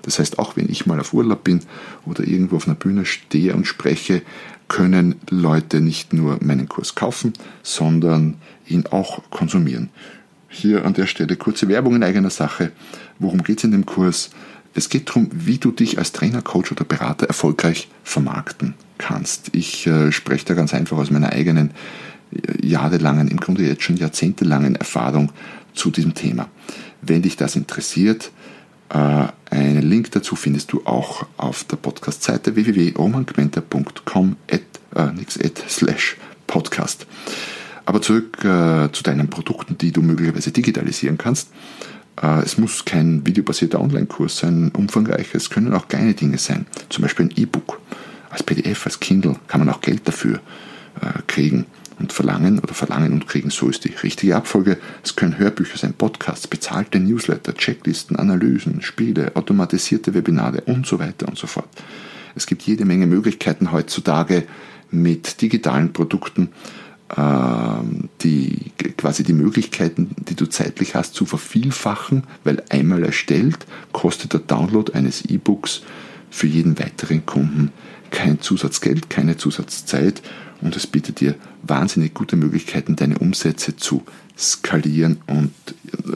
Das 0.04 0.18
heißt, 0.18 0.38
auch 0.38 0.56
wenn 0.56 0.70
ich 0.70 0.86
mal 0.86 1.00
auf 1.00 1.14
Urlaub 1.14 1.44
bin 1.44 1.60
oder 2.04 2.24
irgendwo 2.24 2.56
auf 2.56 2.66
einer 2.66 2.76
Bühne 2.76 3.06
stehe 3.06 3.54
und 3.54 3.66
spreche, 3.66 4.22
können 4.68 5.16
Leute 5.30 5.80
nicht 5.80 6.12
nur 6.12 6.38
meinen 6.42 6.68
Kurs 6.68 6.94
kaufen, 6.94 7.32
sondern 7.62 8.36
ihn 8.66 8.86
auch 8.86 9.22
konsumieren. 9.30 9.90
Hier 10.48 10.84
an 10.84 10.94
der 10.94 11.06
Stelle 11.06 11.36
kurze 11.36 11.68
Werbung 11.68 11.96
in 11.96 12.02
eigener 12.02 12.30
Sache. 12.30 12.72
Worum 13.18 13.42
geht 13.42 13.58
es 13.58 13.64
in 13.64 13.72
dem 13.72 13.86
Kurs? 13.86 14.30
Es 14.74 14.88
geht 14.88 15.08
darum, 15.08 15.28
wie 15.32 15.58
du 15.58 15.70
dich 15.70 15.98
als 15.98 16.12
Trainer, 16.12 16.42
Coach 16.42 16.72
oder 16.72 16.84
Berater 16.84 17.26
erfolgreich 17.26 17.88
vermarkten 18.02 18.74
kannst. 18.98 19.50
Ich 19.52 19.86
äh, 19.86 20.12
spreche 20.12 20.46
da 20.46 20.54
ganz 20.54 20.74
einfach 20.74 20.96
aus 20.96 21.10
meiner 21.10 21.32
eigenen 21.32 21.70
äh, 22.32 22.66
jahrelangen, 22.66 23.28
im 23.28 23.38
Grunde 23.38 23.64
jetzt 23.64 23.82
schon 23.82 23.96
jahrzehntelangen 23.96 24.76
Erfahrung 24.76 25.30
zu 25.74 25.90
diesem 25.90 26.14
Thema. 26.14 26.48
Wenn 27.02 27.22
dich 27.22 27.36
das 27.36 27.56
interessiert, 27.56 28.32
einen 28.88 29.82
Link 29.82 30.10
dazu 30.12 30.36
findest 30.36 30.72
du 30.72 30.82
auch 30.84 31.26
auf 31.36 31.64
der 31.64 31.76
Podcast-Seite 31.76 32.54
www.romangmenta.com 32.54 34.36
äh, 34.46 34.58
slash 35.68 36.16
podcast. 36.46 37.06
Aber 37.86 38.00
zurück 38.00 38.38
äh, 38.44 38.90
zu 38.92 39.02
deinen 39.02 39.28
Produkten, 39.28 39.76
die 39.76 39.92
du 39.92 40.02
möglicherweise 40.02 40.52
digitalisieren 40.52 41.18
kannst. 41.18 41.50
Äh, 42.22 42.42
es 42.42 42.58
muss 42.58 42.84
kein 42.84 43.26
videobasierter 43.26 43.80
Online-Kurs 43.80 44.38
sein, 44.38 44.70
umfangreich. 44.76 45.34
Es 45.34 45.50
können 45.50 45.72
auch 45.74 45.88
kleine 45.88 46.14
Dinge 46.14 46.38
sein. 46.38 46.66
Zum 46.88 47.02
Beispiel 47.02 47.26
ein 47.26 47.34
E-Book. 47.36 47.80
Als 48.30 48.42
PDF, 48.42 48.86
als 48.86 48.98
Kindle 49.00 49.36
kann 49.46 49.60
man 49.60 49.68
auch 49.72 49.80
Geld 49.80 50.08
dafür 50.08 50.40
äh, 51.00 51.22
kriegen 51.26 51.66
und 51.98 52.12
verlangen 52.12 52.58
oder 52.58 52.74
verlangen 52.74 53.12
und 53.12 53.26
kriegen. 53.26 53.50
So 53.50 53.68
ist 53.68 53.84
die 53.84 53.94
richtige 54.02 54.36
Abfolge. 54.36 54.78
Es 55.02 55.16
können 55.16 55.38
Hörbücher 55.38 55.78
sein, 55.78 55.94
Podcasts, 55.94 56.46
bezahlte 56.46 57.00
Newsletter, 57.00 57.54
Checklisten, 57.54 58.16
Analysen, 58.16 58.82
Spiele, 58.82 59.32
automatisierte 59.34 60.14
Webinare 60.14 60.62
und 60.62 60.86
so 60.86 60.98
weiter 60.98 61.28
und 61.28 61.38
so 61.38 61.46
fort. 61.46 61.68
Es 62.34 62.46
gibt 62.46 62.62
jede 62.62 62.84
Menge 62.84 63.06
Möglichkeiten 63.06 63.72
heutzutage 63.72 64.44
mit 64.90 65.40
digitalen 65.40 65.92
Produkten 65.92 66.50
ähm, 67.16 68.08
die 68.22 68.72
quasi 68.96 69.22
die 69.22 69.34
Möglichkeiten, 69.34 70.16
die 70.16 70.34
du 70.34 70.46
zeitlich 70.46 70.94
hast, 70.94 71.14
zu 71.14 71.26
vervielfachen, 71.26 72.24
weil 72.44 72.62
einmal 72.70 73.04
erstellt 73.04 73.58
kostet 73.92 74.32
der 74.32 74.40
Download 74.40 74.92
eines 74.92 75.24
E-Books 75.24 75.82
für 76.30 76.46
jeden 76.46 76.78
weiteren 76.78 77.24
Kunden 77.26 77.72
kein 78.10 78.40
Zusatzgeld, 78.40 79.10
keine 79.10 79.36
Zusatzzeit 79.36 80.22
und 80.60 80.76
es 80.76 80.86
bietet 80.86 81.20
dir 81.20 81.34
wahnsinnig 81.62 82.14
gute 82.14 82.36
Möglichkeiten, 82.36 82.96
deine 82.96 83.18
Umsätze 83.18 83.76
zu 83.76 84.04
skalieren 84.38 85.18
und 85.26 85.52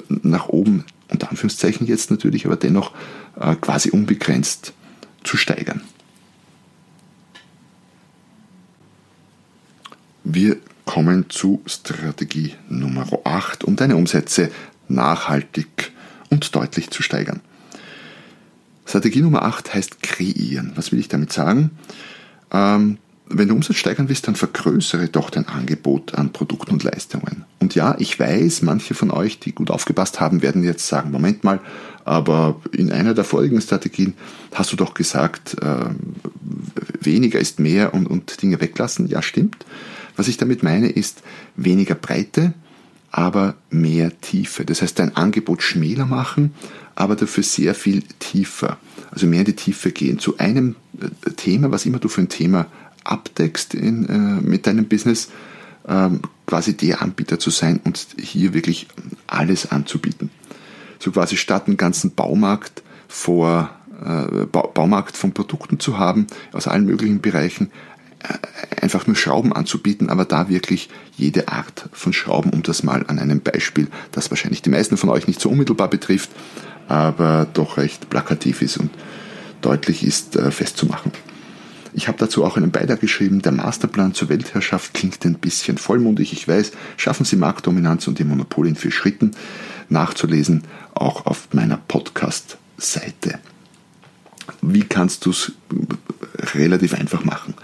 nach 0.08 0.48
oben, 0.48 0.84
unter 1.08 1.30
Anführungszeichen 1.30 1.86
jetzt 1.86 2.10
natürlich, 2.10 2.46
aber 2.46 2.56
dennoch 2.56 2.92
äh, 3.38 3.54
quasi 3.56 3.90
unbegrenzt 3.90 4.72
zu 5.24 5.36
steigern. 5.36 5.82
Wir 10.24 10.56
kommen 10.84 11.30
zu 11.30 11.62
Strategie 11.66 12.54
Nummer 12.68 13.06
8, 13.24 13.64
um 13.64 13.76
deine 13.76 13.96
Umsätze 13.96 14.50
nachhaltig 14.88 15.92
und 16.30 16.54
deutlich 16.54 16.90
zu 16.90 17.02
steigern. 17.02 17.40
Strategie 18.86 19.20
Nummer 19.20 19.42
8 19.42 19.74
heißt 19.74 20.02
kreieren. 20.02 20.72
Was 20.74 20.92
will 20.92 20.98
ich 20.98 21.08
damit 21.08 21.32
sagen? 21.32 21.72
Ähm, 22.50 22.98
wenn 23.30 23.48
du 23.48 23.54
Umsatz 23.54 23.76
steigern 23.76 24.08
willst, 24.08 24.26
dann 24.26 24.36
vergrößere 24.36 25.08
doch 25.08 25.30
dein 25.30 25.46
Angebot 25.48 26.14
an 26.14 26.32
Produkten 26.32 26.72
und 26.72 26.84
Leistungen. 26.84 27.44
Und 27.60 27.74
ja, 27.74 27.96
ich 27.98 28.18
weiß, 28.18 28.62
manche 28.62 28.94
von 28.94 29.10
euch, 29.10 29.38
die 29.38 29.52
gut 29.52 29.70
aufgepasst 29.70 30.20
haben, 30.20 30.42
werden 30.42 30.64
jetzt 30.64 30.86
sagen, 30.86 31.10
Moment 31.10 31.44
mal, 31.44 31.60
aber 32.04 32.60
in 32.72 32.90
einer 32.90 33.12
der 33.12 33.24
vorigen 33.24 33.60
Strategien 33.60 34.14
hast 34.54 34.72
du 34.72 34.76
doch 34.76 34.94
gesagt, 34.94 35.56
äh, 35.60 35.90
weniger 37.00 37.38
ist 37.38 37.60
mehr 37.60 37.92
und, 37.92 38.06
und 38.06 38.40
Dinge 38.40 38.60
weglassen. 38.60 39.08
Ja, 39.08 39.20
stimmt. 39.20 39.66
Was 40.16 40.28
ich 40.28 40.38
damit 40.38 40.62
meine, 40.62 40.88
ist 40.88 41.22
weniger 41.56 41.94
Breite, 41.94 42.54
aber 43.10 43.54
mehr 43.70 44.18
Tiefe. 44.20 44.64
Das 44.64 44.82
heißt, 44.82 44.98
dein 44.98 45.16
Angebot 45.16 45.62
schmäler 45.62 46.06
machen, 46.06 46.54
aber 46.94 47.14
dafür 47.14 47.44
sehr 47.44 47.74
viel 47.74 48.02
tiefer. 48.18 48.78
Also 49.10 49.26
mehr 49.26 49.40
in 49.40 49.46
die 49.46 49.56
Tiefe 49.56 49.92
gehen. 49.92 50.18
Zu 50.18 50.38
einem 50.38 50.76
äh, 51.00 51.30
Thema, 51.32 51.70
was 51.70 51.86
immer 51.86 51.98
du 51.98 52.08
für 52.08 52.22
ein 52.22 52.28
Thema 52.28 52.66
abdeckst 53.08 53.74
in, 53.74 54.06
äh, 54.08 54.42
mit 54.42 54.66
deinem 54.66 54.88
Business, 54.88 55.30
ähm, 55.86 56.20
quasi 56.46 56.76
der 56.76 57.02
Anbieter 57.02 57.38
zu 57.38 57.50
sein 57.50 57.80
und 57.84 58.06
hier 58.18 58.54
wirklich 58.54 58.88
alles 59.26 59.70
anzubieten. 59.70 60.30
So 60.98 61.10
quasi 61.12 61.36
statt 61.36 61.66
einen 61.66 61.76
ganzen 61.76 62.14
Baumarkt 62.14 62.82
vor 63.06 63.70
äh, 64.04 64.46
Baumarkt 64.46 65.16
von 65.16 65.32
Produkten 65.32 65.80
zu 65.80 65.98
haben 65.98 66.26
aus 66.52 66.68
allen 66.68 66.86
möglichen 66.86 67.20
Bereichen, 67.20 67.70
äh, 68.20 68.82
einfach 68.82 69.06
nur 69.06 69.16
Schrauben 69.16 69.52
anzubieten, 69.52 70.08
aber 70.08 70.24
da 70.24 70.48
wirklich 70.48 70.88
jede 71.16 71.48
Art 71.48 71.88
von 71.92 72.12
Schrauben, 72.12 72.50
um 72.50 72.62
das 72.62 72.82
mal 72.82 73.04
an 73.06 73.18
einem 73.18 73.40
Beispiel, 73.40 73.88
das 74.12 74.30
wahrscheinlich 74.30 74.62
die 74.62 74.70
meisten 74.70 74.96
von 74.96 75.10
euch 75.10 75.26
nicht 75.26 75.40
so 75.40 75.48
unmittelbar 75.48 75.88
betrifft, 75.88 76.30
aber 76.86 77.46
doch 77.52 77.76
recht 77.76 78.08
plakativ 78.08 78.62
ist 78.62 78.78
und 78.78 78.90
deutlich 79.62 80.04
ist 80.04 80.36
äh, 80.36 80.50
festzumachen. 80.50 81.12
Ich 81.92 82.08
habe 82.08 82.18
dazu 82.18 82.44
auch 82.44 82.56
einen 82.56 82.70
Beitrag 82.70 83.00
geschrieben, 83.00 83.42
der 83.42 83.52
Masterplan 83.52 84.14
zur 84.14 84.28
Weltherrschaft 84.28 84.94
klingt 84.94 85.24
ein 85.24 85.34
bisschen 85.34 85.78
vollmundig, 85.78 86.32
ich 86.32 86.46
weiß, 86.46 86.72
schaffen 86.96 87.24
Sie 87.24 87.36
Marktdominanz 87.36 88.06
und 88.06 88.18
die 88.18 88.24
Monopole 88.24 88.68
in 88.68 88.76
vier 88.76 88.90
Schritten, 88.90 89.32
nachzulesen, 89.88 90.64
auch 90.94 91.26
auf 91.26 91.48
meiner 91.52 91.76
Podcast-Seite. 91.76 93.38
Wie 94.62 94.82
kannst 94.82 95.26
du 95.26 95.30
es 95.30 95.52
relativ 96.54 96.94
einfach 96.94 97.24
machen? 97.24 97.54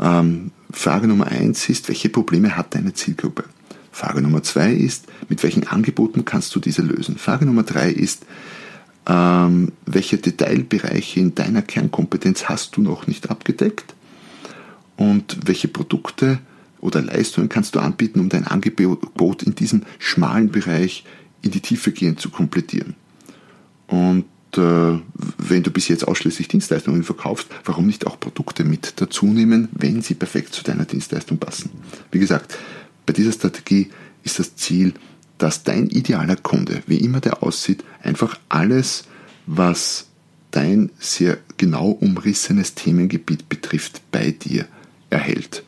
Ähm, 0.00 0.52
Frage 0.72 1.08
Nummer 1.08 1.26
eins 1.26 1.68
ist, 1.68 1.88
welche 1.88 2.08
Probleme 2.08 2.56
hat 2.56 2.74
deine 2.74 2.94
Zielgruppe? 2.94 3.44
Frage 3.92 4.22
Nummer 4.22 4.42
zwei 4.42 4.72
ist, 4.72 5.06
mit 5.28 5.42
welchen 5.42 5.66
Angeboten 5.66 6.24
kannst 6.24 6.54
du 6.54 6.60
diese 6.60 6.82
lösen? 6.82 7.18
Frage 7.18 7.44
Nummer 7.44 7.64
drei 7.64 7.90
ist, 7.90 8.24
ähm, 9.06 9.72
welche 9.86 10.18
Detailbereiche 10.18 11.20
in 11.20 11.34
deiner 11.34 11.62
Kernkompetenz 11.62 12.44
hast 12.48 12.76
du 12.76 12.82
noch 12.82 13.06
nicht 13.06 13.30
abgedeckt? 13.30 13.94
Und 14.96 15.38
welche 15.46 15.68
Produkte 15.68 16.38
oder 16.80 17.00
Leistungen 17.00 17.48
kannst 17.48 17.74
du 17.74 17.80
anbieten, 17.80 18.20
um 18.20 18.28
dein 18.28 18.46
Angebot 18.46 19.42
in 19.42 19.54
diesem 19.54 19.82
schmalen 19.98 20.50
Bereich 20.50 21.04
in 21.42 21.50
die 21.50 21.60
Tiefe 21.60 21.92
gehend 21.92 22.20
zu 22.20 22.30
komplettieren? 22.30 22.94
Und 23.86 24.26
äh, 24.56 24.98
wenn 25.38 25.62
du 25.62 25.70
bis 25.70 25.88
jetzt 25.88 26.06
ausschließlich 26.06 26.48
Dienstleistungen 26.48 27.02
verkaufst, 27.02 27.48
warum 27.64 27.86
nicht 27.86 28.06
auch 28.06 28.20
Produkte 28.20 28.64
mit 28.64 29.00
dazu 29.00 29.26
nehmen, 29.26 29.68
wenn 29.72 30.02
sie 30.02 30.14
perfekt 30.14 30.54
zu 30.54 30.62
deiner 30.62 30.84
Dienstleistung 30.84 31.38
passen? 31.38 31.70
Wie 32.12 32.18
gesagt, 32.18 32.56
bei 33.06 33.12
dieser 33.12 33.32
Strategie 33.32 33.90
ist 34.22 34.38
das 34.38 34.54
Ziel, 34.56 34.94
dass 35.40 35.62
dein 35.64 35.88
idealer 35.88 36.36
Kunde, 36.36 36.82
wie 36.86 36.98
immer 36.98 37.20
der 37.20 37.42
aussieht, 37.42 37.84
einfach 38.02 38.38
alles, 38.48 39.04
was 39.46 40.06
dein 40.50 40.90
sehr 40.98 41.38
genau 41.56 41.90
umrissenes 41.90 42.74
Themengebiet 42.74 43.48
betrifft, 43.48 44.02
bei 44.10 44.30
dir 44.30 44.66
erhält 45.10 45.64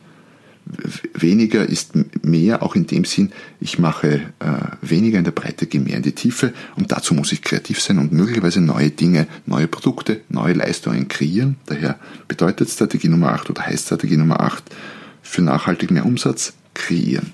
weniger 1.13 1.67
ist 1.67 1.91
mehr, 2.23 2.63
auch 2.63 2.75
in 2.75 2.87
dem 2.87 3.05
Sinn, 3.05 3.31
ich 3.59 3.79
mache 3.79 4.21
äh, 4.39 4.55
weniger 4.81 5.17
in 5.17 5.23
der 5.23 5.31
Breite, 5.31 5.67
gehe 5.67 5.81
mehr 5.81 5.97
in 5.97 6.03
die 6.03 6.13
Tiefe 6.13 6.53
und 6.75 6.91
dazu 6.91 7.13
muss 7.13 7.31
ich 7.31 7.41
kreativ 7.41 7.81
sein 7.81 7.97
und 7.97 8.11
möglicherweise 8.11 8.61
neue 8.61 8.89
Dinge, 8.89 9.27
neue 9.45 9.67
Produkte, 9.67 10.21
neue 10.29 10.53
Leistungen 10.53 11.07
kreieren. 11.07 11.57
Daher 11.65 11.99
bedeutet 12.27 12.69
Strategie 12.69 13.09
Nummer 13.09 13.33
8 13.33 13.49
oder 13.49 13.65
heißt 13.65 13.85
Strategie 13.87 14.17
Nummer 14.17 14.39
8 14.39 14.63
für 15.21 15.41
nachhaltig 15.41 15.91
mehr 15.91 16.05
Umsatz 16.05 16.53
kreieren. 16.73 17.33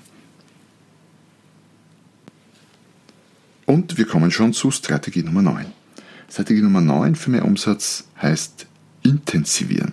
Und 3.70 3.98
wir 3.98 4.04
kommen 4.04 4.32
schon 4.32 4.52
zu 4.52 4.72
Strategie 4.72 5.22
Nummer 5.22 5.42
9. 5.42 5.64
Strategie 6.28 6.60
Nummer 6.60 6.80
9 6.80 7.14
für 7.14 7.30
mehr 7.30 7.44
Umsatz 7.44 8.02
heißt 8.20 8.66
intensivieren. 9.04 9.92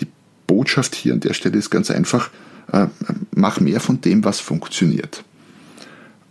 Die 0.00 0.08
Botschaft 0.48 0.96
hier 0.96 1.12
an 1.12 1.20
der 1.20 1.32
Stelle 1.32 1.56
ist 1.56 1.70
ganz 1.70 1.92
einfach, 1.92 2.30
äh, 2.72 2.88
mach 3.30 3.60
mehr 3.60 3.78
von 3.78 4.00
dem, 4.00 4.24
was 4.24 4.40
funktioniert. 4.40 5.22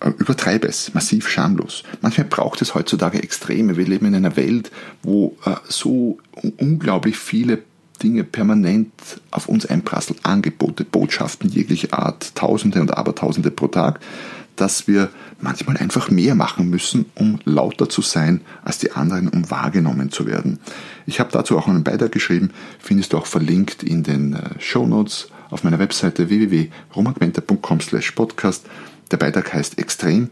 Äh, 0.02 0.10
übertreibe 0.18 0.68
es, 0.68 0.94
massiv 0.94 1.30
schamlos. 1.30 1.84
Manchmal 2.02 2.28
braucht 2.28 2.62
es 2.62 2.76
heutzutage 2.76 3.24
Extreme. 3.24 3.78
Wir 3.78 3.88
leben 3.88 4.08
in 4.08 4.16
einer 4.16 4.36
Welt, 4.36 4.70
wo 5.02 5.38
äh, 5.46 5.56
so 5.70 6.18
unglaublich 6.58 7.18
viele 7.18 7.60
Dinge 8.04 8.26
permanent 8.26 8.92
auf 9.32 9.48
uns 9.48 9.66
einprasseln. 9.66 10.20
Angebote, 10.24 10.84
Botschaften 10.84 11.50
jeglicher 11.50 11.98
Art, 11.98 12.36
Tausende 12.36 12.82
und 12.82 12.98
Abertausende 12.98 13.50
pro 13.50 13.68
Tag, 13.68 14.02
dass 14.60 14.88
wir 14.88 15.10
manchmal 15.40 15.78
einfach 15.78 16.10
mehr 16.10 16.36
machen 16.36 16.70
müssen, 16.70 17.06
um 17.16 17.40
lauter 17.46 17.88
zu 17.90 18.02
sein 18.02 18.42
als 18.64 18.78
die 18.78 18.92
anderen, 18.92 19.30
um 19.30 19.50
wahrgenommen 19.50 20.12
zu 20.12 20.26
werden. 20.26 20.60
Ich 21.06 21.20
habe 21.20 21.32
dazu 21.32 21.58
auch 21.58 21.68
einen 21.68 21.84
Beitrag 21.84 22.12
geschrieben, 22.12 22.52
findest 22.80 23.14
du 23.14 23.18
auch 23.18 23.26
verlinkt 23.26 23.84
in 23.84 24.04
den 24.04 24.34
äh, 24.34 24.60
Show 24.60 24.86
Notes 24.86 25.30
auf 25.50 25.64
meiner 25.64 25.80
Webseite 25.80 26.30
www.romagmenta.com 26.30 27.80
podcast. 28.16 28.66
Der 29.12 29.18
Beitrag 29.18 29.54
heißt 29.54 29.80
Extrem. 29.80 30.30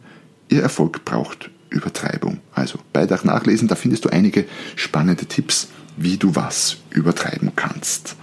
Ihr 0.50 0.62
Erfolg 0.62 1.06
braucht 1.06 1.50
Übertreibung. 1.70 2.40
Also 2.54 2.80
Beitrag 2.94 3.26
nachlesen, 3.26 3.68
da 3.68 3.76
findest 3.76 4.06
du 4.06 4.10
einige 4.10 4.46
spannende 4.76 5.26
Tipps, 5.26 5.70
wie 5.96 6.18
du 6.18 6.36
was 6.36 6.78
übertreiben 6.92 7.54
kannst. 7.56 8.16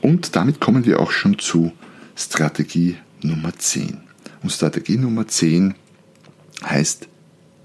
Und 0.00 0.34
damit 0.36 0.60
kommen 0.60 0.84
wir 0.84 1.00
auch 1.00 1.12
schon 1.12 1.38
zu 1.38 1.72
Strategie 2.16 2.96
Nummer 3.22 3.52
10. 3.56 4.11
Und 4.42 4.50
Strategie 4.50 4.96
Nummer 4.96 5.26
10 5.26 5.74
heißt 6.64 7.08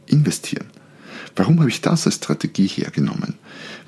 investieren. 0.08 0.68
Warum 1.36 1.60
habe 1.60 1.70
ich 1.70 1.82
das 1.82 2.06
als 2.06 2.16
Strategie 2.16 2.68
hergenommen? 2.68 3.36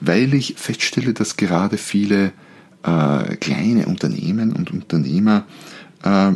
Weil 0.02 0.34
ich 0.34 0.56
feststelle, 0.58 1.14
dass 1.14 1.38
gerade 1.38 1.78
viele 1.78 2.32
äh, 2.84 3.36
kleine 3.38 3.88
Unternehmen 3.88 4.54
und 4.54 4.72
Unternehmer 4.72 5.46
äh, 6.04 6.32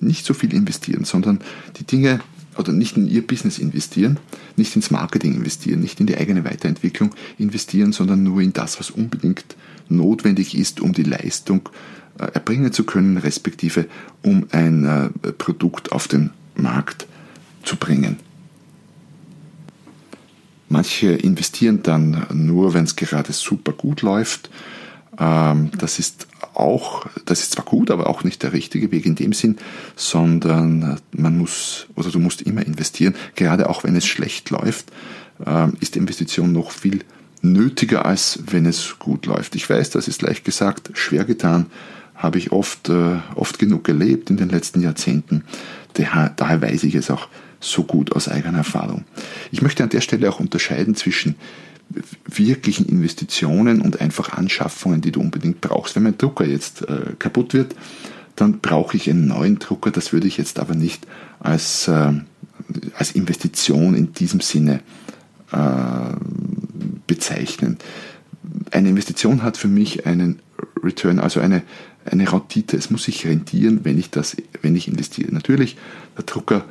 nicht 0.00 0.24
so 0.24 0.34
viel 0.34 0.52
investieren, 0.52 1.04
sondern 1.04 1.40
die 1.78 1.84
Dinge 1.84 2.20
oder 2.56 2.72
nicht 2.72 2.96
in 2.96 3.08
ihr 3.08 3.26
Business 3.26 3.58
investieren, 3.58 4.18
nicht 4.56 4.76
ins 4.76 4.90
Marketing 4.90 5.34
investieren, 5.34 5.80
nicht 5.80 6.00
in 6.00 6.06
die 6.06 6.16
eigene 6.16 6.44
Weiterentwicklung 6.44 7.10
investieren, 7.38 7.92
sondern 7.92 8.22
nur 8.22 8.40
in 8.40 8.52
das, 8.52 8.78
was 8.78 8.90
unbedingt 8.90 9.56
notwendig 9.88 10.56
ist, 10.56 10.80
um 10.80 10.92
die 10.92 11.02
Leistung 11.02 11.68
erbringen 12.26 12.72
zu 12.72 12.84
können, 12.84 13.16
respektive 13.16 13.86
um 14.22 14.46
ein 14.52 14.84
äh, 14.84 15.32
Produkt 15.32 15.92
auf 15.92 16.08
den 16.08 16.30
Markt 16.54 17.06
zu 17.62 17.76
bringen. 17.76 18.16
Manche 20.68 21.10
investieren 21.10 21.82
dann 21.82 22.26
nur, 22.32 22.74
wenn 22.74 22.84
es 22.84 22.94
gerade 22.94 23.32
super 23.32 23.72
gut 23.72 24.02
läuft. 24.02 24.50
Ähm, 25.18 25.70
das 25.76 25.98
ist 25.98 26.28
auch, 26.54 27.06
das 27.24 27.40
ist 27.40 27.52
zwar 27.52 27.64
gut, 27.64 27.90
aber 27.90 28.08
auch 28.08 28.22
nicht 28.22 28.42
der 28.42 28.52
richtige 28.52 28.92
Weg 28.92 29.04
in 29.04 29.16
dem 29.16 29.32
Sinn, 29.32 29.56
sondern 29.96 30.82
äh, 30.82 30.96
man 31.12 31.36
muss 31.36 31.86
oder 31.96 32.10
du 32.10 32.20
musst 32.20 32.42
immer 32.42 32.64
investieren. 32.64 33.14
Gerade 33.34 33.68
auch 33.68 33.82
wenn 33.82 33.96
es 33.96 34.06
schlecht 34.06 34.50
läuft, 34.50 34.92
ähm, 35.44 35.76
ist 35.80 35.96
die 35.96 35.98
Investition 35.98 36.52
noch 36.52 36.70
viel 36.70 37.00
nötiger, 37.42 38.04
als 38.04 38.38
wenn 38.46 38.66
es 38.66 38.96
gut 38.98 39.26
läuft. 39.26 39.54
Ich 39.56 39.68
weiß, 39.68 39.90
das 39.90 40.08
ist 40.08 40.22
leicht 40.22 40.44
gesagt, 40.44 40.90
schwer 40.94 41.24
getan, 41.24 41.66
habe 42.20 42.38
ich 42.38 42.52
oft, 42.52 42.88
äh, 42.88 43.16
oft 43.34 43.58
genug 43.58 43.88
erlebt 43.88 44.30
in 44.30 44.36
den 44.36 44.48
letzten 44.48 44.80
Jahrzehnten. 44.80 45.44
Daher, 45.94 46.32
daher 46.36 46.62
weiß 46.62 46.84
ich 46.84 46.94
es 46.94 47.10
auch 47.10 47.28
so 47.58 47.82
gut 47.82 48.12
aus 48.12 48.28
eigener 48.28 48.58
Erfahrung. 48.58 49.04
Ich 49.50 49.62
möchte 49.62 49.82
an 49.82 49.88
der 49.90 50.00
Stelle 50.00 50.30
auch 50.30 50.40
unterscheiden 50.40 50.94
zwischen 50.94 51.34
wirklichen 52.24 52.86
Investitionen 52.86 53.80
und 53.80 54.00
einfach 54.00 54.34
Anschaffungen, 54.34 55.00
die 55.00 55.10
du 55.10 55.20
unbedingt 55.20 55.60
brauchst. 55.60 55.96
Wenn 55.96 56.04
mein 56.04 56.18
Drucker 56.18 56.46
jetzt 56.46 56.82
äh, 56.82 57.14
kaputt 57.18 57.52
wird, 57.52 57.74
dann 58.36 58.60
brauche 58.60 58.96
ich 58.96 59.10
einen 59.10 59.26
neuen 59.26 59.58
Drucker. 59.58 59.90
Das 59.90 60.12
würde 60.12 60.28
ich 60.28 60.36
jetzt 60.36 60.60
aber 60.60 60.74
nicht 60.74 61.06
als, 61.40 61.88
äh, 61.88 62.12
als 62.96 63.12
Investition 63.12 63.94
in 63.94 64.12
diesem 64.12 64.40
Sinne 64.40 64.80
äh, 65.52 65.58
bezeichnen. 67.06 67.78
Eine 68.70 68.90
Investition 68.90 69.42
hat 69.42 69.56
für 69.56 69.68
mich 69.68 70.06
einen 70.06 70.38
Return, 70.82 71.18
also 71.18 71.40
eine, 71.40 71.62
eine 72.04 72.30
Rendite. 72.32 72.76
Es 72.76 72.90
muss 72.90 73.04
sich 73.04 73.26
rentieren, 73.26 73.80
wenn 73.84 73.98
ich 73.98 74.10
das, 74.10 74.36
wenn 74.62 74.76
ich 74.76 74.88
investiere. 74.88 75.32
Natürlich, 75.32 75.76
der 76.16 76.24
Drucker 76.24 76.64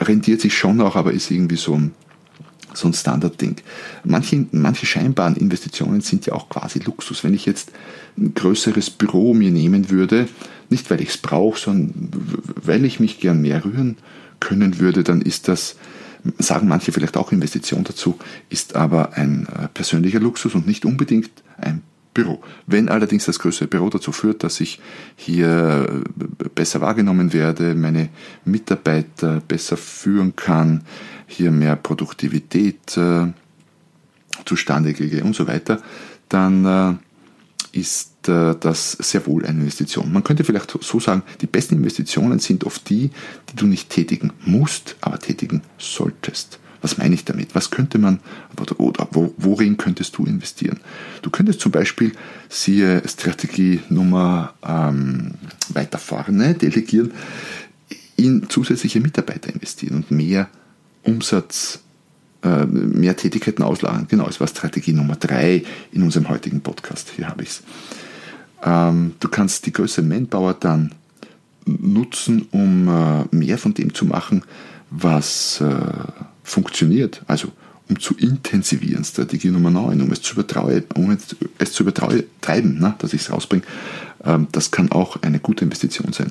rentiert 0.00 0.40
sich 0.40 0.56
schon 0.56 0.80
auch, 0.80 0.96
aber 0.96 1.12
ist 1.12 1.30
irgendwie 1.30 1.56
so 1.56 1.76
ein 1.76 1.92
so 2.74 2.88
ein 2.88 2.94
Standardding. 2.94 3.56
Manche, 4.04 4.46
manche 4.52 4.86
scheinbaren 4.86 5.36
Investitionen 5.36 6.00
sind 6.00 6.26
ja 6.26 6.34
auch 6.34 6.48
quasi 6.48 6.78
Luxus. 6.78 7.24
Wenn 7.24 7.34
ich 7.34 7.46
jetzt 7.46 7.72
ein 8.16 8.34
größeres 8.34 8.90
Büro 8.90 9.34
mir 9.34 9.50
nehmen 9.50 9.90
würde, 9.90 10.28
nicht 10.68 10.90
weil 10.90 11.00
ich 11.00 11.10
es 11.10 11.18
brauche, 11.18 11.58
sondern 11.58 12.10
weil 12.54 12.84
ich 12.84 13.00
mich 13.00 13.18
gern 13.20 13.42
mehr 13.42 13.64
rühren 13.64 13.96
können 14.38 14.78
würde, 14.78 15.04
dann 15.04 15.20
ist 15.20 15.48
das, 15.48 15.76
sagen 16.38 16.68
manche 16.68 16.92
vielleicht 16.92 17.16
auch 17.16 17.32
Investition 17.32 17.84
dazu, 17.84 18.18
ist 18.48 18.76
aber 18.76 19.14
ein 19.14 19.46
äh, 19.46 19.68
persönlicher 19.68 20.20
Luxus 20.20 20.54
und 20.54 20.66
nicht 20.66 20.84
unbedingt 20.84 21.30
ein 21.58 21.82
Büro. 22.22 22.40
Wenn 22.66 22.88
allerdings 22.88 23.24
das 23.24 23.38
größere 23.38 23.66
Büro 23.66 23.88
dazu 23.88 24.12
führt, 24.12 24.44
dass 24.44 24.60
ich 24.60 24.78
hier 25.16 25.86
äh, 25.88 26.48
besser 26.54 26.80
wahrgenommen 26.80 27.32
werde, 27.32 27.74
meine 27.74 28.10
Mitarbeiter 28.44 29.40
besser 29.46 29.76
führen 29.76 30.36
kann, 30.36 30.82
hier 31.26 31.50
mehr 31.50 31.76
Produktivität 31.76 32.96
äh, 32.96 33.28
zustande 34.44 34.92
kriege 34.92 35.24
und 35.24 35.34
so 35.34 35.46
weiter, 35.46 35.80
dann 36.28 36.64
äh, 36.64 37.78
ist 37.78 38.28
äh, 38.28 38.54
das 38.60 38.92
sehr 38.92 39.26
wohl 39.26 39.46
eine 39.46 39.60
Investition. 39.60 40.12
Man 40.12 40.24
könnte 40.24 40.44
vielleicht 40.44 40.76
so 40.82 41.00
sagen, 41.00 41.22
die 41.40 41.46
besten 41.46 41.76
Investitionen 41.76 42.38
sind 42.38 42.64
oft 42.64 42.88
die, 42.90 43.10
die 43.50 43.56
du 43.56 43.66
nicht 43.66 43.88
tätigen 43.88 44.32
musst, 44.44 44.96
aber 45.00 45.18
tätigen 45.18 45.62
solltest. 45.78 46.58
Was 46.82 46.98
meine 46.98 47.14
ich 47.14 47.24
damit? 47.24 47.54
Was 47.54 47.70
könnte 47.70 47.98
man 47.98 48.20
oder, 48.78 49.08
worin 49.10 49.76
könntest 49.76 50.16
du 50.16 50.24
investieren? 50.24 50.80
Du 51.22 51.30
könntest 51.30 51.60
zum 51.60 51.72
Beispiel, 51.72 52.12
siehe 52.48 53.02
Strategie 53.06 53.80
Nummer 53.88 54.54
ähm, 54.66 55.32
weiter 55.68 55.98
vorne, 55.98 56.54
delegieren, 56.54 57.12
in 58.16 58.48
zusätzliche 58.48 59.00
Mitarbeiter 59.00 59.52
investieren 59.52 59.96
und 59.96 60.10
mehr 60.10 60.48
Umsatz, 61.02 61.80
äh, 62.42 62.66
mehr 62.66 63.16
Tätigkeiten 63.16 63.62
auslagern. 63.62 64.06
Genau, 64.08 64.28
es 64.28 64.40
war 64.40 64.46
Strategie 64.46 64.92
Nummer 64.92 65.16
drei 65.16 65.64
in 65.92 66.02
unserem 66.02 66.28
heutigen 66.28 66.60
Podcast. 66.60 67.12
Hier 67.16 67.28
habe 67.28 67.42
ich 67.42 67.50
es. 67.50 67.62
Ähm, 68.62 69.14
du 69.20 69.28
kannst 69.28 69.66
die 69.66 69.72
größere 69.72 70.04
Manpower 70.04 70.54
dann 70.54 70.94
nutzen, 71.66 72.46
um 72.50 72.88
äh, 72.88 73.24
mehr 73.34 73.58
von 73.58 73.74
dem 73.74 73.94
zu 73.94 74.04
machen, 74.04 74.42
was 74.90 75.60
äh, 75.60 75.76
funktioniert. 76.50 77.22
Also 77.26 77.48
um 77.88 77.98
zu 77.98 78.14
intensivieren, 78.14 79.04
Strategie 79.04 79.50
Nummer 79.50 79.70
9, 79.70 80.00
um 80.00 80.12
es 80.12 80.22
zu 80.22 80.34
übertreiben, 80.34 80.84
um 80.94 81.16
es 81.58 81.72
zu 81.72 81.82
übertreiben, 81.82 82.78
ne, 82.78 82.94
dass 82.98 83.12
ich 83.12 83.22
es 83.22 83.32
rausbringe, 83.32 83.62
ähm, 84.24 84.46
das 84.52 84.70
kann 84.70 84.92
auch 84.92 85.20
eine 85.22 85.40
gute 85.40 85.64
Investition 85.64 86.12
sein. 86.12 86.30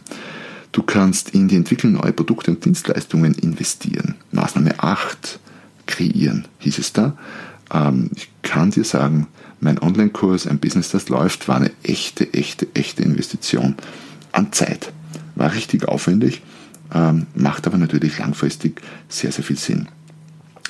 Du 0.72 0.84
kannst 0.84 1.32
in 1.32 1.48
die 1.48 1.56
Entwicklung 1.56 1.94
neuer 1.94 2.12
Produkte 2.12 2.52
und 2.52 2.64
Dienstleistungen 2.64 3.34
investieren. 3.34 4.16
Maßnahme 4.32 4.82
8, 4.82 5.40
kreieren, 5.86 6.48
hieß 6.60 6.78
es 6.78 6.94
da. 6.94 7.18
Ähm, 7.74 8.12
ich 8.16 8.30
kann 8.42 8.72
dir 8.72 8.84
sagen, 8.84 9.28
mein 9.60 9.80
Online-Kurs, 9.80 10.48
ein 10.48 10.60
Business, 10.60 10.90
das 10.90 11.10
läuft, 11.10 11.48
war 11.48 11.58
eine 11.58 11.72
echte, 11.84 12.34
echte, 12.34 12.68
echte 12.74 13.04
Investition 13.04 13.76
an 14.32 14.54
Zeit. 14.54 14.94
War 15.36 15.54
richtig 15.54 15.88
aufwendig, 15.88 16.42
ähm, 16.94 17.28
macht 17.36 17.68
aber 17.68 17.78
natürlich 17.78 18.18
langfristig 18.20 18.82
sehr, 19.10 19.32
sehr 19.32 19.44
viel 19.44 19.58
Sinn. 19.58 19.88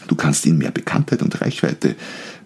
Du 0.09 0.15
kannst 0.15 0.47
in 0.47 0.57
mehr 0.57 0.71
Bekanntheit 0.71 1.21
und 1.21 1.39
Reichweite 1.39 1.95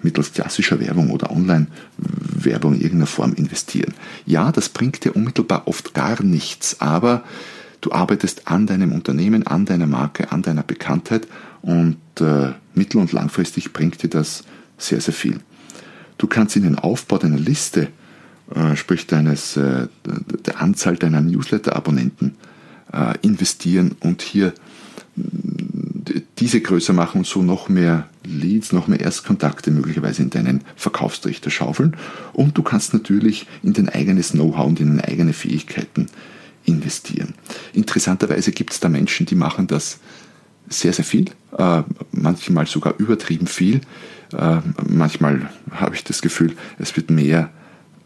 mittels 0.02 0.34
klassischer 0.34 0.82
Werbung 0.82 1.12
oder 1.12 1.32
Online-Werbung 1.32 2.73
in 2.73 2.82
irgendeiner 2.82 3.08
Form 3.08 3.34
investieren. 3.34 3.93
Ja, 4.26 4.52
das 4.52 4.67
bringt 4.67 5.06
dir 5.06 5.15
unmittelbar 5.15 5.65
oft 5.65 5.93
gar 5.93 6.21
nichts, 6.21 6.82
aber 6.82 7.23
du 7.80 7.93
arbeitest 7.93 8.49
an 8.49 8.67
deinem 8.67 8.91
Unternehmen, 8.91 9.47
an 9.47 9.63
deiner 9.63 9.88
Marke, 9.88 10.34
an 10.34 10.41
deiner 10.41 10.63
Bekanntheit 10.63 11.26
und 11.62 11.95
äh, 12.19 12.52
mittel- 12.76 12.99
und 12.99 13.13
langfristig 13.13 13.71
bringt 13.71 14.04
dir 14.04 14.10
das 14.10 14.43
sehr, 14.78 14.99
sehr 14.99 15.13
viel. 15.13 15.39
Du 16.17 16.28
kannst 16.28 16.58
in 16.58 16.63
den 16.63 16.78
Aufbau 16.78 17.17
deiner 17.17 17.39
Liste, 17.39 17.88
äh, 18.54 18.76
sprich 18.76 19.08
deines, 19.08 19.56
äh, 19.56 19.88
der 20.45 20.60
Anzahl 20.60 20.97
deiner 20.97 21.21
Newsletter-Abonnenten, 21.21 22.36
äh, 22.91 23.13
investieren 23.21 23.95
und 24.02 24.21
hier 24.21 24.54
diese 26.39 26.61
größer 26.61 26.93
machen 26.93 27.19
und 27.19 27.27
so 27.27 27.41
noch 27.41 27.69
mehr 27.69 28.09
Leads, 28.25 28.71
noch 28.71 28.87
mehr 28.87 28.99
Erstkontakte 28.99 29.71
möglicherweise 29.71 30.23
in 30.23 30.29
deinen 30.29 30.63
Verkaufstrichter 30.75 31.51
schaufeln. 31.51 31.95
Und 32.33 32.57
du 32.57 32.63
kannst 32.63 32.93
natürlich 32.93 33.47
in 33.61 33.73
dein 33.73 33.89
eigenes 33.89 34.31
Know-how 34.31 34.65
und 34.65 34.79
in 34.79 34.87
deine 34.87 35.07
eigenen 35.07 35.33
Fähigkeiten 35.33 36.07
investieren. 36.65 37.33
Interessanterweise 37.73 38.51
gibt 38.51 38.73
es 38.73 38.79
da 38.79 38.89
Menschen, 38.89 39.25
die 39.25 39.35
machen 39.35 39.67
das 39.67 39.99
sehr, 40.69 40.93
sehr 40.93 41.05
viel, 41.05 41.25
äh, 41.57 41.83
manchmal 42.11 42.65
sogar 42.67 42.95
übertrieben 42.97 43.47
viel. 43.47 43.81
Äh, 44.31 44.61
manchmal 44.87 45.49
habe 45.71 45.95
ich 45.95 46.03
das 46.03 46.21
Gefühl, 46.21 46.55
es 46.79 46.95
wird 46.95 47.09
mehr 47.09 47.51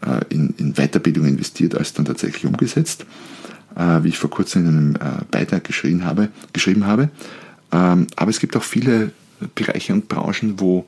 äh, 0.04 0.20
in, 0.28 0.54
in 0.58 0.74
Weiterbildung 0.74 1.26
investiert, 1.26 1.74
als 1.74 1.94
dann 1.94 2.04
tatsächlich 2.04 2.46
umgesetzt, 2.46 3.06
wie 4.00 4.08
ich 4.08 4.18
vor 4.18 4.30
kurzem 4.30 4.62
in 4.62 4.68
einem 4.68 5.24
Beitrag 5.30 5.62
geschrieben 5.62 6.04
habe. 6.04 6.30
Geschrieben 6.52 6.86
habe. 6.86 7.10
Ähm, 7.72 8.06
aber 8.16 8.30
es 8.30 8.40
gibt 8.40 8.56
auch 8.56 8.62
viele 8.62 9.12
Bereiche 9.54 9.92
und 9.92 10.08
Branchen, 10.08 10.58
wo 10.60 10.86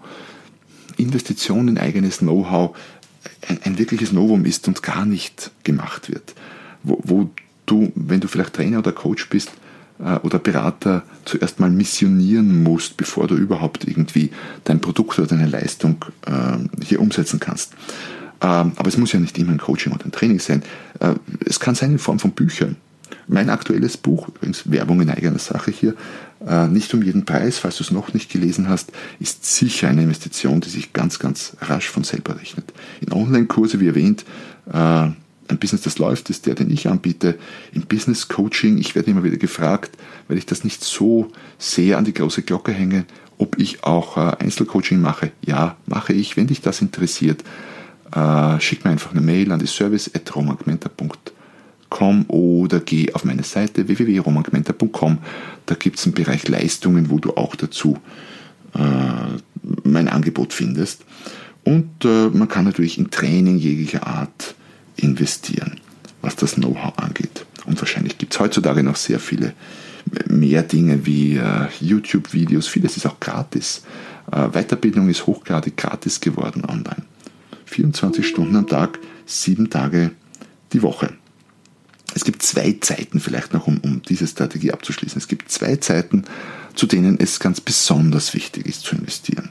Investition 0.96 1.68
in 1.68 1.78
eigenes 1.78 2.18
Know-how 2.18 2.76
ein, 3.48 3.60
ein, 3.64 3.78
wirkliches 3.78 4.12
Novum 4.12 4.44
ist 4.44 4.66
und 4.68 4.82
gar 4.82 5.06
nicht 5.06 5.50
gemacht 5.64 6.10
wird. 6.10 6.34
Wo, 6.82 7.00
wo, 7.02 7.30
du, 7.66 7.92
wenn 7.94 8.20
du 8.20 8.28
vielleicht 8.28 8.54
Trainer 8.54 8.78
oder 8.78 8.92
Coach 8.92 9.28
bist, 9.28 9.52
äh, 10.02 10.16
oder 10.22 10.38
Berater 10.38 11.02
zuerst 11.24 11.60
mal 11.60 11.70
missionieren 11.70 12.62
musst, 12.62 12.96
bevor 12.96 13.26
du 13.26 13.36
überhaupt 13.36 13.86
irgendwie 13.86 14.30
dein 14.64 14.80
Produkt 14.80 15.18
oder 15.18 15.28
deine 15.28 15.46
Leistung 15.46 16.04
äh, 16.26 16.84
hier 16.84 17.00
umsetzen 17.00 17.40
kannst. 17.40 17.74
Ähm, 18.42 18.72
aber 18.76 18.88
es 18.88 18.96
muss 18.96 19.12
ja 19.12 19.20
nicht 19.20 19.36
immer 19.38 19.52
ein 19.52 19.58
Coaching 19.58 19.92
oder 19.92 20.06
ein 20.06 20.12
Training 20.12 20.38
sein. 20.38 20.62
Äh, 21.00 21.14
es 21.44 21.60
kann 21.60 21.74
sein 21.74 21.92
in 21.92 21.98
Form 21.98 22.18
von 22.18 22.32
Büchern. 22.32 22.76
Mein 23.28 23.50
aktuelles 23.50 23.96
Buch, 23.96 24.28
übrigens 24.28 24.70
Werbung 24.70 25.00
in 25.02 25.10
eigener 25.10 25.38
Sache 25.38 25.70
hier, 25.70 25.94
nicht 26.68 26.94
um 26.94 27.02
jeden 27.02 27.26
Preis, 27.26 27.58
falls 27.58 27.76
du 27.76 27.84
es 27.84 27.90
noch 27.90 28.14
nicht 28.14 28.30
gelesen 28.30 28.68
hast, 28.68 28.92
ist 29.18 29.44
sicher 29.44 29.88
eine 29.88 30.02
Investition, 30.02 30.60
die 30.60 30.70
sich 30.70 30.92
ganz, 30.92 31.18
ganz 31.18 31.56
rasch 31.60 31.88
von 31.88 32.02
selber 32.02 32.38
rechnet. 32.38 32.72
In 33.00 33.12
Online-Kurse, 33.12 33.78
wie 33.80 33.88
erwähnt, 33.88 34.24
äh, 34.72 34.76
ein 35.50 35.58
Business, 35.58 35.82
das 35.82 35.98
läuft, 35.98 36.30
ist 36.30 36.46
der, 36.46 36.54
den 36.54 36.70
ich 36.70 36.88
anbiete. 36.88 37.38
Im 37.72 37.82
Business 37.82 38.28
Coaching, 38.28 38.78
ich 38.78 38.94
werde 38.94 39.10
immer 39.10 39.24
wieder 39.24 39.36
gefragt, 39.36 39.90
weil 40.28 40.38
ich 40.38 40.46
das 40.46 40.64
nicht 40.64 40.82
so 40.82 41.30
sehr 41.58 41.98
an 41.98 42.04
die 42.04 42.14
große 42.14 42.42
Glocke 42.42 42.72
hänge, 42.72 43.04
ob 43.36 43.58
ich 43.58 43.84
auch 43.84 44.16
äh, 44.16 44.36
Einzelcoaching 44.38 45.00
mache. 45.00 45.32
Ja, 45.44 45.76
mache 45.86 46.12
ich. 46.12 46.36
Wenn 46.36 46.46
dich 46.46 46.62
das 46.62 46.80
interessiert, 46.80 47.44
äh, 48.14 48.60
schick 48.60 48.84
mir 48.84 48.92
einfach 48.92 49.10
eine 49.10 49.20
Mail 49.20 49.52
an 49.52 49.58
die 49.58 49.66
service.romangmenta.com 49.66 51.39
oder 52.28 52.80
geh 52.80 53.12
auf 53.12 53.24
meine 53.24 53.42
Seite 53.42 53.88
www.romangmenta.com. 53.88 55.18
Da 55.66 55.74
gibt 55.74 55.98
es 55.98 56.04
einen 56.06 56.14
Bereich 56.14 56.48
Leistungen, 56.48 57.10
wo 57.10 57.18
du 57.18 57.36
auch 57.36 57.56
dazu 57.56 57.98
äh, 58.74 58.78
mein 59.84 60.08
Angebot 60.08 60.52
findest. 60.52 61.04
Und 61.64 62.04
äh, 62.04 62.28
man 62.28 62.48
kann 62.48 62.64
natürlich 62.64 62.98
in 62.98 63.10
Training 63.10 63.58
jeglicher 63.58 64.06
Art 64.06 64.54
investieren, 64.96 65.80
was 66.22 66.36
das 66.36 66.54
Know-how 66.54 66.98
angeht. 66.98 67.44
Und 67.66 67.78
wahrscheinlich 67.80 68.18
gibt 68.18 68.32
es 68.32 68.40
heutzutage 68.40 68.82
noch 68.82 68.96
sehr 68.96 69.20
viele 69.20 69.52
mehr 70.26 70.62
Dinge 70.62 71.04
wie 71.06 71.36
äh, 71.36 71.66
YouTube-Videos. 71.80 72.66
Vieles 72.66 72.96
ist 72.96 73.06
auch 73.06 73.20
gratis. 73.20 73.82
Äh, 74.32 74.48
Weiterbildung 74.48 75.08
ist 75.08 75.26
hochgradig 75.26 75.76
gratis 75.76 76.20
geworden 76.20 76.64
online. 76.64 77.02
24 77.66 78.26
Stunden 78.26 78.56
am 78.56 78.66
Tag, 78.66 78.98
sieben 79.26 79.70
Tage 79.70 80.12
die 80.72 80.82
Woche. 80.82 81.19
Es 82.14 82.24
gibt 82.24 82.42
zwei 82.42 82.76
Zeiten 82.80 83.20
vielleicht 83.20 83.52
noch, 83.52 83.66
um, 83.66 83.78
um 83.78 84.02
diese 84.02 84.26
Strategie 84.26 84.72
abzuschließen. 84.72 85.18
Es 85.18 85.28
gibt 85.28 85.50
zwei 85.50 85.76
Zeiten, 85.76 86.24
zu 86.74 86.86
denen 86.86 87.18
es 87.18 87.40
ganz 87.40 87.60
besonders 87.60 88.34
wichtig 88.34 88.66
ist 88.66 88.82
zu 88.82 88.96
investieren. 88.96 89.50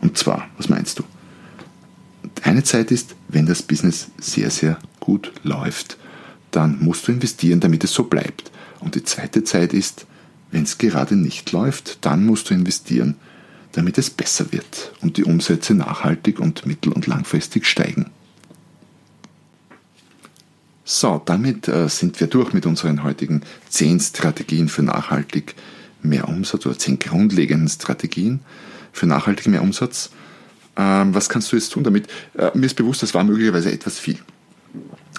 Und 0.00 0.16
zwar, 0.18 0.48
was 0.56 0.68
meinst 0.68 0.98
du? 0.98 1.04
Eine 2.42 2.62
Zeit 2.62 2.90
ist, 2.90 3.14
wenn 3.28 3.46
das 3.46 3.62
Business 3.62 4.08
sehr, 4.18 4.50
sehr 4.50 4.78
gut 5.00 5.32
läuft, 5.42 5.96
dann 6.50 6.78
musst 6.80 7.08
du 7.08 7.12
investieren, 7.12 7.60
damit 7.60 7.84
es 7.84 7.92
so 7.92 8.04
bleibt. 8.04 8.50
Und 8.80 8.94
die 8.94 9.04
zweite 9.04 9.44
Zeit 9.44 9.72
ist, 9.72 10.06
wenn 10.50 10.62
es 10.62 10.78
gerade 10.78 11.16
nicht 11.16 11.52
läuft, 11.52 11.98
dann 12.04 12.24
musst 12.24 12.50
du 12.50 12.54
investieren, 12.54 13.16
damit 13.72 13.98
es 13.98 14.10
besser 14.10 14.50
wird 14.50 14.92
und 15.00 15.16
die 15.16 15.24
Umsätze 15.24 15.74
nachhaltig 15.74 16.40
und 16.40 16.64
mittel- 16.64 16.92
und 16.92 17.06
langfristig 17.06 17.66
steigen. 17.66 18.10
So, 20.90 21.20
damit 21.22 21.68
äh, 21.68 21.86
sind 21.90 22.18
wir 22.18 22.28
durch 22.28 22.54
mit 22.54 22.64
unseren 22.64 23.02
heutigen 23.04 23.42
10 23.68 24.00
Strategien 24.00 24.70
für 24.70 24.82
nachhaltig 24.82 25.54
mehr 26.00 26.26
Umsatz 26.26 26.64
oder 26.64 26.78
10 26.78 26.98
grundlegenden 26.98 27.68
Strategien 27.68 28.40
für 28.90 29.04
nachhaltig 29.06 29.48
mehr 29.48 29.60
Umsatz. 29.60 30.08
Ähm, 30.78 31.14
was 31.14 31.28
kannst 31.28 31.52
du 31.52 31.56
jetzt 31.56 31.74
tun 31.74 31.84
damit? 31.84 32.06
Äh, 32.38 32.52
mir 32.54 32.64
ist 32.64 32.74
bewusst, 32.74 33.02
das 33.02 33.12
war 33.12 33.22
möglicherweise 33.22 33.70
etwas 33.70 33.98
viel. 33.98 34.16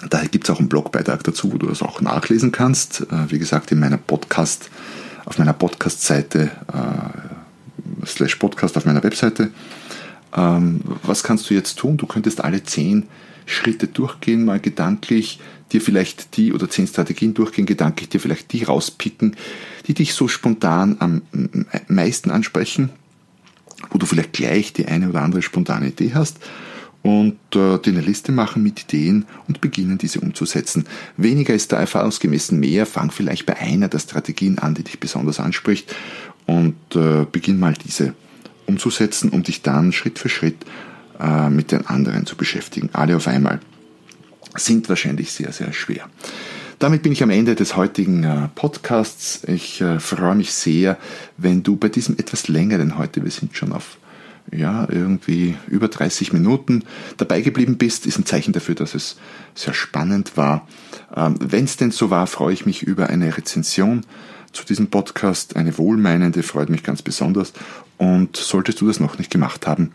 Daher 0.08 0.28
gibt 0.28 0.48
es 0.48 0.50
auch 0.50 0.58
einen 0.58 0.68
Blogbeitrag 0.68 1.22
dazu, 1.22 1.52
wo 1.52 1.56
du 1.56 1.68
das 1.68 1.82
auch 1.82 2.00
nachlesen 2.00 2.50
kannst. 2.50 3.02
Äh, 3.02 3.30
wie 3.30 3.38
gesagt, 3.38 3.70
in 3.70 3.78
meiner 3.78 3.98
Podcast, 3.98 4.70
auf 5.24 5.38
meiner 5.38 5.52
Podcast-Seite, 5.52 6.50
äh, 6.66 8.06
slash 8.06 8.34
Podcast 8.34 8.76
auf 8.76 8.86
meiner 8.86 9.04
Webseite. 9.04 9.52
Ähm, 10.36 10.80
was 11.04 11.22
kannst 11.22 11.48
du 11.48 11.54
jetzt 11.54 11.78
tun? 11.78 11.96
Du 11.96 12.08
könntest 12.08 12.42
alle 12.42 12.64
zehn 12.64 13.06
Schritte 13.46 13.86
durchgehen, 13.86 14.44
mal 14.44 14.60
gedanklich, 14.60 15.40
dir 15.72 15.80
vielleicht 15.80 16.36
die 16.36 16.52
oder 16.52 16.68
zehn 16.68 16.86
Strategien 16.86 17.34
durchgehen, 17.34 17.66
gedanklich 17.66 18.08
dir 18.08 18.20
vielleicht 18.20 18.52
die 18.52 18.64
rauspicken, 18.64 19.36
die 19.86 19.94
dich 19.94 20.14
so 20.14 20.28
spontan 20.28 20.96
am 20.98 21.22
meisten 21.88 22.30
ansprechen 22.30 22.90
wo 23.88 23.98
du 23.98 24.06
vielleicht 24.06 24.32
gleich 24.32 24.72
die 24.72 24.86
eine 24.86 25.08
oder 25.08 25.22
andere 25.22 25.42
spontane 25.42 25.88
Idee 25.88 26.12
hast 26.14 26.38
und 27.02 27.38
äh, 27.54 27.78
dir 27.78 27.92
eine 27.92 28.02
Liste 28.02 28.30
machen 28.32 28.62
mit 28.62 28.82
Ideen 28.82 29.24
und 29.48 29.60
beginnen, 29.60 29.96
diese 29.96 30.20
umzusetzen. 30.20 30.84
Weniger 31.16 31.54
ist 31.54 31.72
da 31.72 31.78
erfahrungsgemäß 31.78 32.52
mehr. 32.52 32.84
Fang 32.84 33.10
vielleicht 33.10 33.46
bei 33.46 33.56
einer 33.56 33.88
der 33.88 34.00
Strategien 34.00 34.58
an, 34.58 34.74
die 34.74 34.84
dich 34.84 35.00
besonders 35.00 35.40
anspricht 35.40 35.94
und 36.46 36.76
äh, 36.94 37.24
beginn 37.30 37.58
mal 37.58 37.74
diese 37.74 38.14
umzusetzen, 38.66 39.30
um 39.30 39.42
dich 39.42 39.62
dann 39.62 39.92
Schritt 39.92 40.18
für 40.18 40.28
Schritt 40.28 40.56
äh, 41.20 41.50
mit 41.50 41.72
den 41.72 41.86
anderen 41.86 42.26
zu 42.26 42.36
beschäftigen. 42.36 42.90
Alle 42.92 43.16
auf 43.16 43.28
einmal 43.28 43.60
sind 44.56 44.88
wahrscheinlich 44.88 45.32
sehr, 45.32 45.52
sehr 45.52 45.72
schwer. 45.72 46.08
Damit 46.78 47.02
bin 47.02 47.12
ich 47.12 47.22
am 47.22 47.30
Ende 47.30 47.54
des 47.54 47.76
heutigen 47.76 48.24
äh, 48.24 48.48
Podcasts. 48.54 49.42
Ich 49.46 49.80
äh, 49.82 50.00
freue 50.00 50.34
mich 50.34 50.52
sehr, 50.52 50.96
wenn 51.36 51.62
du 51.62 51.76
bei 51.76 51.90
diesem 51.90 52.18
etwas 52.18 52.48
längeren 52.48 52.96
heute, 52.96 53.22
wir 53.22 53.30
sind 53.30 53.54
schon 53.56 53.72
auf 53.72 53.98
ja, 54.52 54.88
irgendwie 54.90 55.56
über 55.68 55.88
30 55.88 56.32
Minuten 56.32 56.84
dabei 57.18 57.40
geblieben 57.40 57.76
bist, 57.78 58.06
ist 58.06 58.18
ein 58.18 58.26
Zeichen 58.26 58.52
dafür, 58.52 58.74
dass 58.74 58.94
es 58.94 59.16
sehr 59.54 59.74
spannend 59.74 60.36
war. 60.36 60.66
Ähm, 61.14 61.36
wenn 61.40 61.64
es 61.64 61.76
denn 61.76 61.90
so 61.90 62.10
war, 62.10 62.26
freue 62.26 62.54
ich 62.54 62.66
mich 62.66 62.82
über 62.82 63.08
eine 63.08 63.36
Rezension 63.36 64.06
zu 64.52 64.64
diesem 64.64 64.88
Podcast. 64.88 65.56
Eine 65.56 65.78
wohlmeinende 65.78 66.42
freut 66.42 66.70
mich 66.70 66.82
ganz 66.82 67.02
besonders. 67.02 67.52
Und 67.98 68.36
solltest 68.36 68.80
du 68.80 68.86
das 68.86 68.98
noch 68.98 69.18
nicht 69.18 69.30
gemacht 69.30 69.66
haben, 69.66 69.92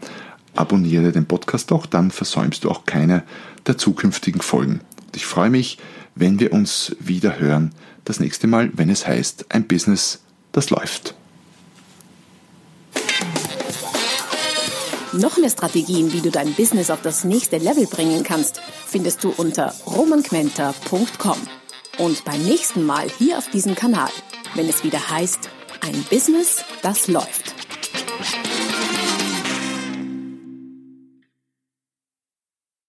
abonniere 0.57 1.11
den 1.11 1.25
Podcast 1.25 1.71
doch, 1.71 1.85
dann 1.85 2.11
versäumst 2.11 2.63
du 2.63 2.69
auch 2.69 2.85
keine 2.85 3.23
der 3.67 3.77
zukünftigen 3.77 4.41
Folgen. 4.41 4.81
Und 5.05 5.15
ich 5.15 5.25
freue 5.25 5.49
mich, 5.49 5.77
wenn 6.15 6.39
wir 6.39 6.53
uns 6.53 6.95
wieder 6.99 7.39
hören, 7.39 7.73
das 8.05 8.19
nächste 8.19 8.47
Mal, 8.47 8.71
wenn 8.73 8.89
es 8.89 9.07
heißt, 9.07 9.45
ein 9.49 9.67
Business, 9.67 10.21
das 10.51 10.69
läuft. 10.69 11.15
Noch 15.13 15.37
mehr 15.37 15.49
Strategien, 15.49 16.11
wie 16.11 16.19
du 16.19 16.29
dein 16.29 16.53
Business 16.53 16.89
auf 16.89 17.01
das 17.01 17.23
nächste 17.23 17.57
Level 17.57 17.87
bringen 17.87 18.23
kannst, 18.23 18.59
findest 18.85 19.23
du 19.23 19.33
unter 19.35 19.73
romanquenter.com. 19.85 21.37
Und 21.97 22.25
beim 22.25 22.43
nächsten 22.43 22.85
Mal 22.85 23.07
hier 23.17 23.37
auf 23.37 23.49
diesem 23.49 23.75
Kanal, 23.75 24.09
wenn 24.55 24.67
es 24.67 24.83
wieder 24.83 25.09
heißt, 25.09 25.49
ein 25.79 26.03
Business, 26.09 26.65
das 26.81 27.07
läuft. 27.07 27.54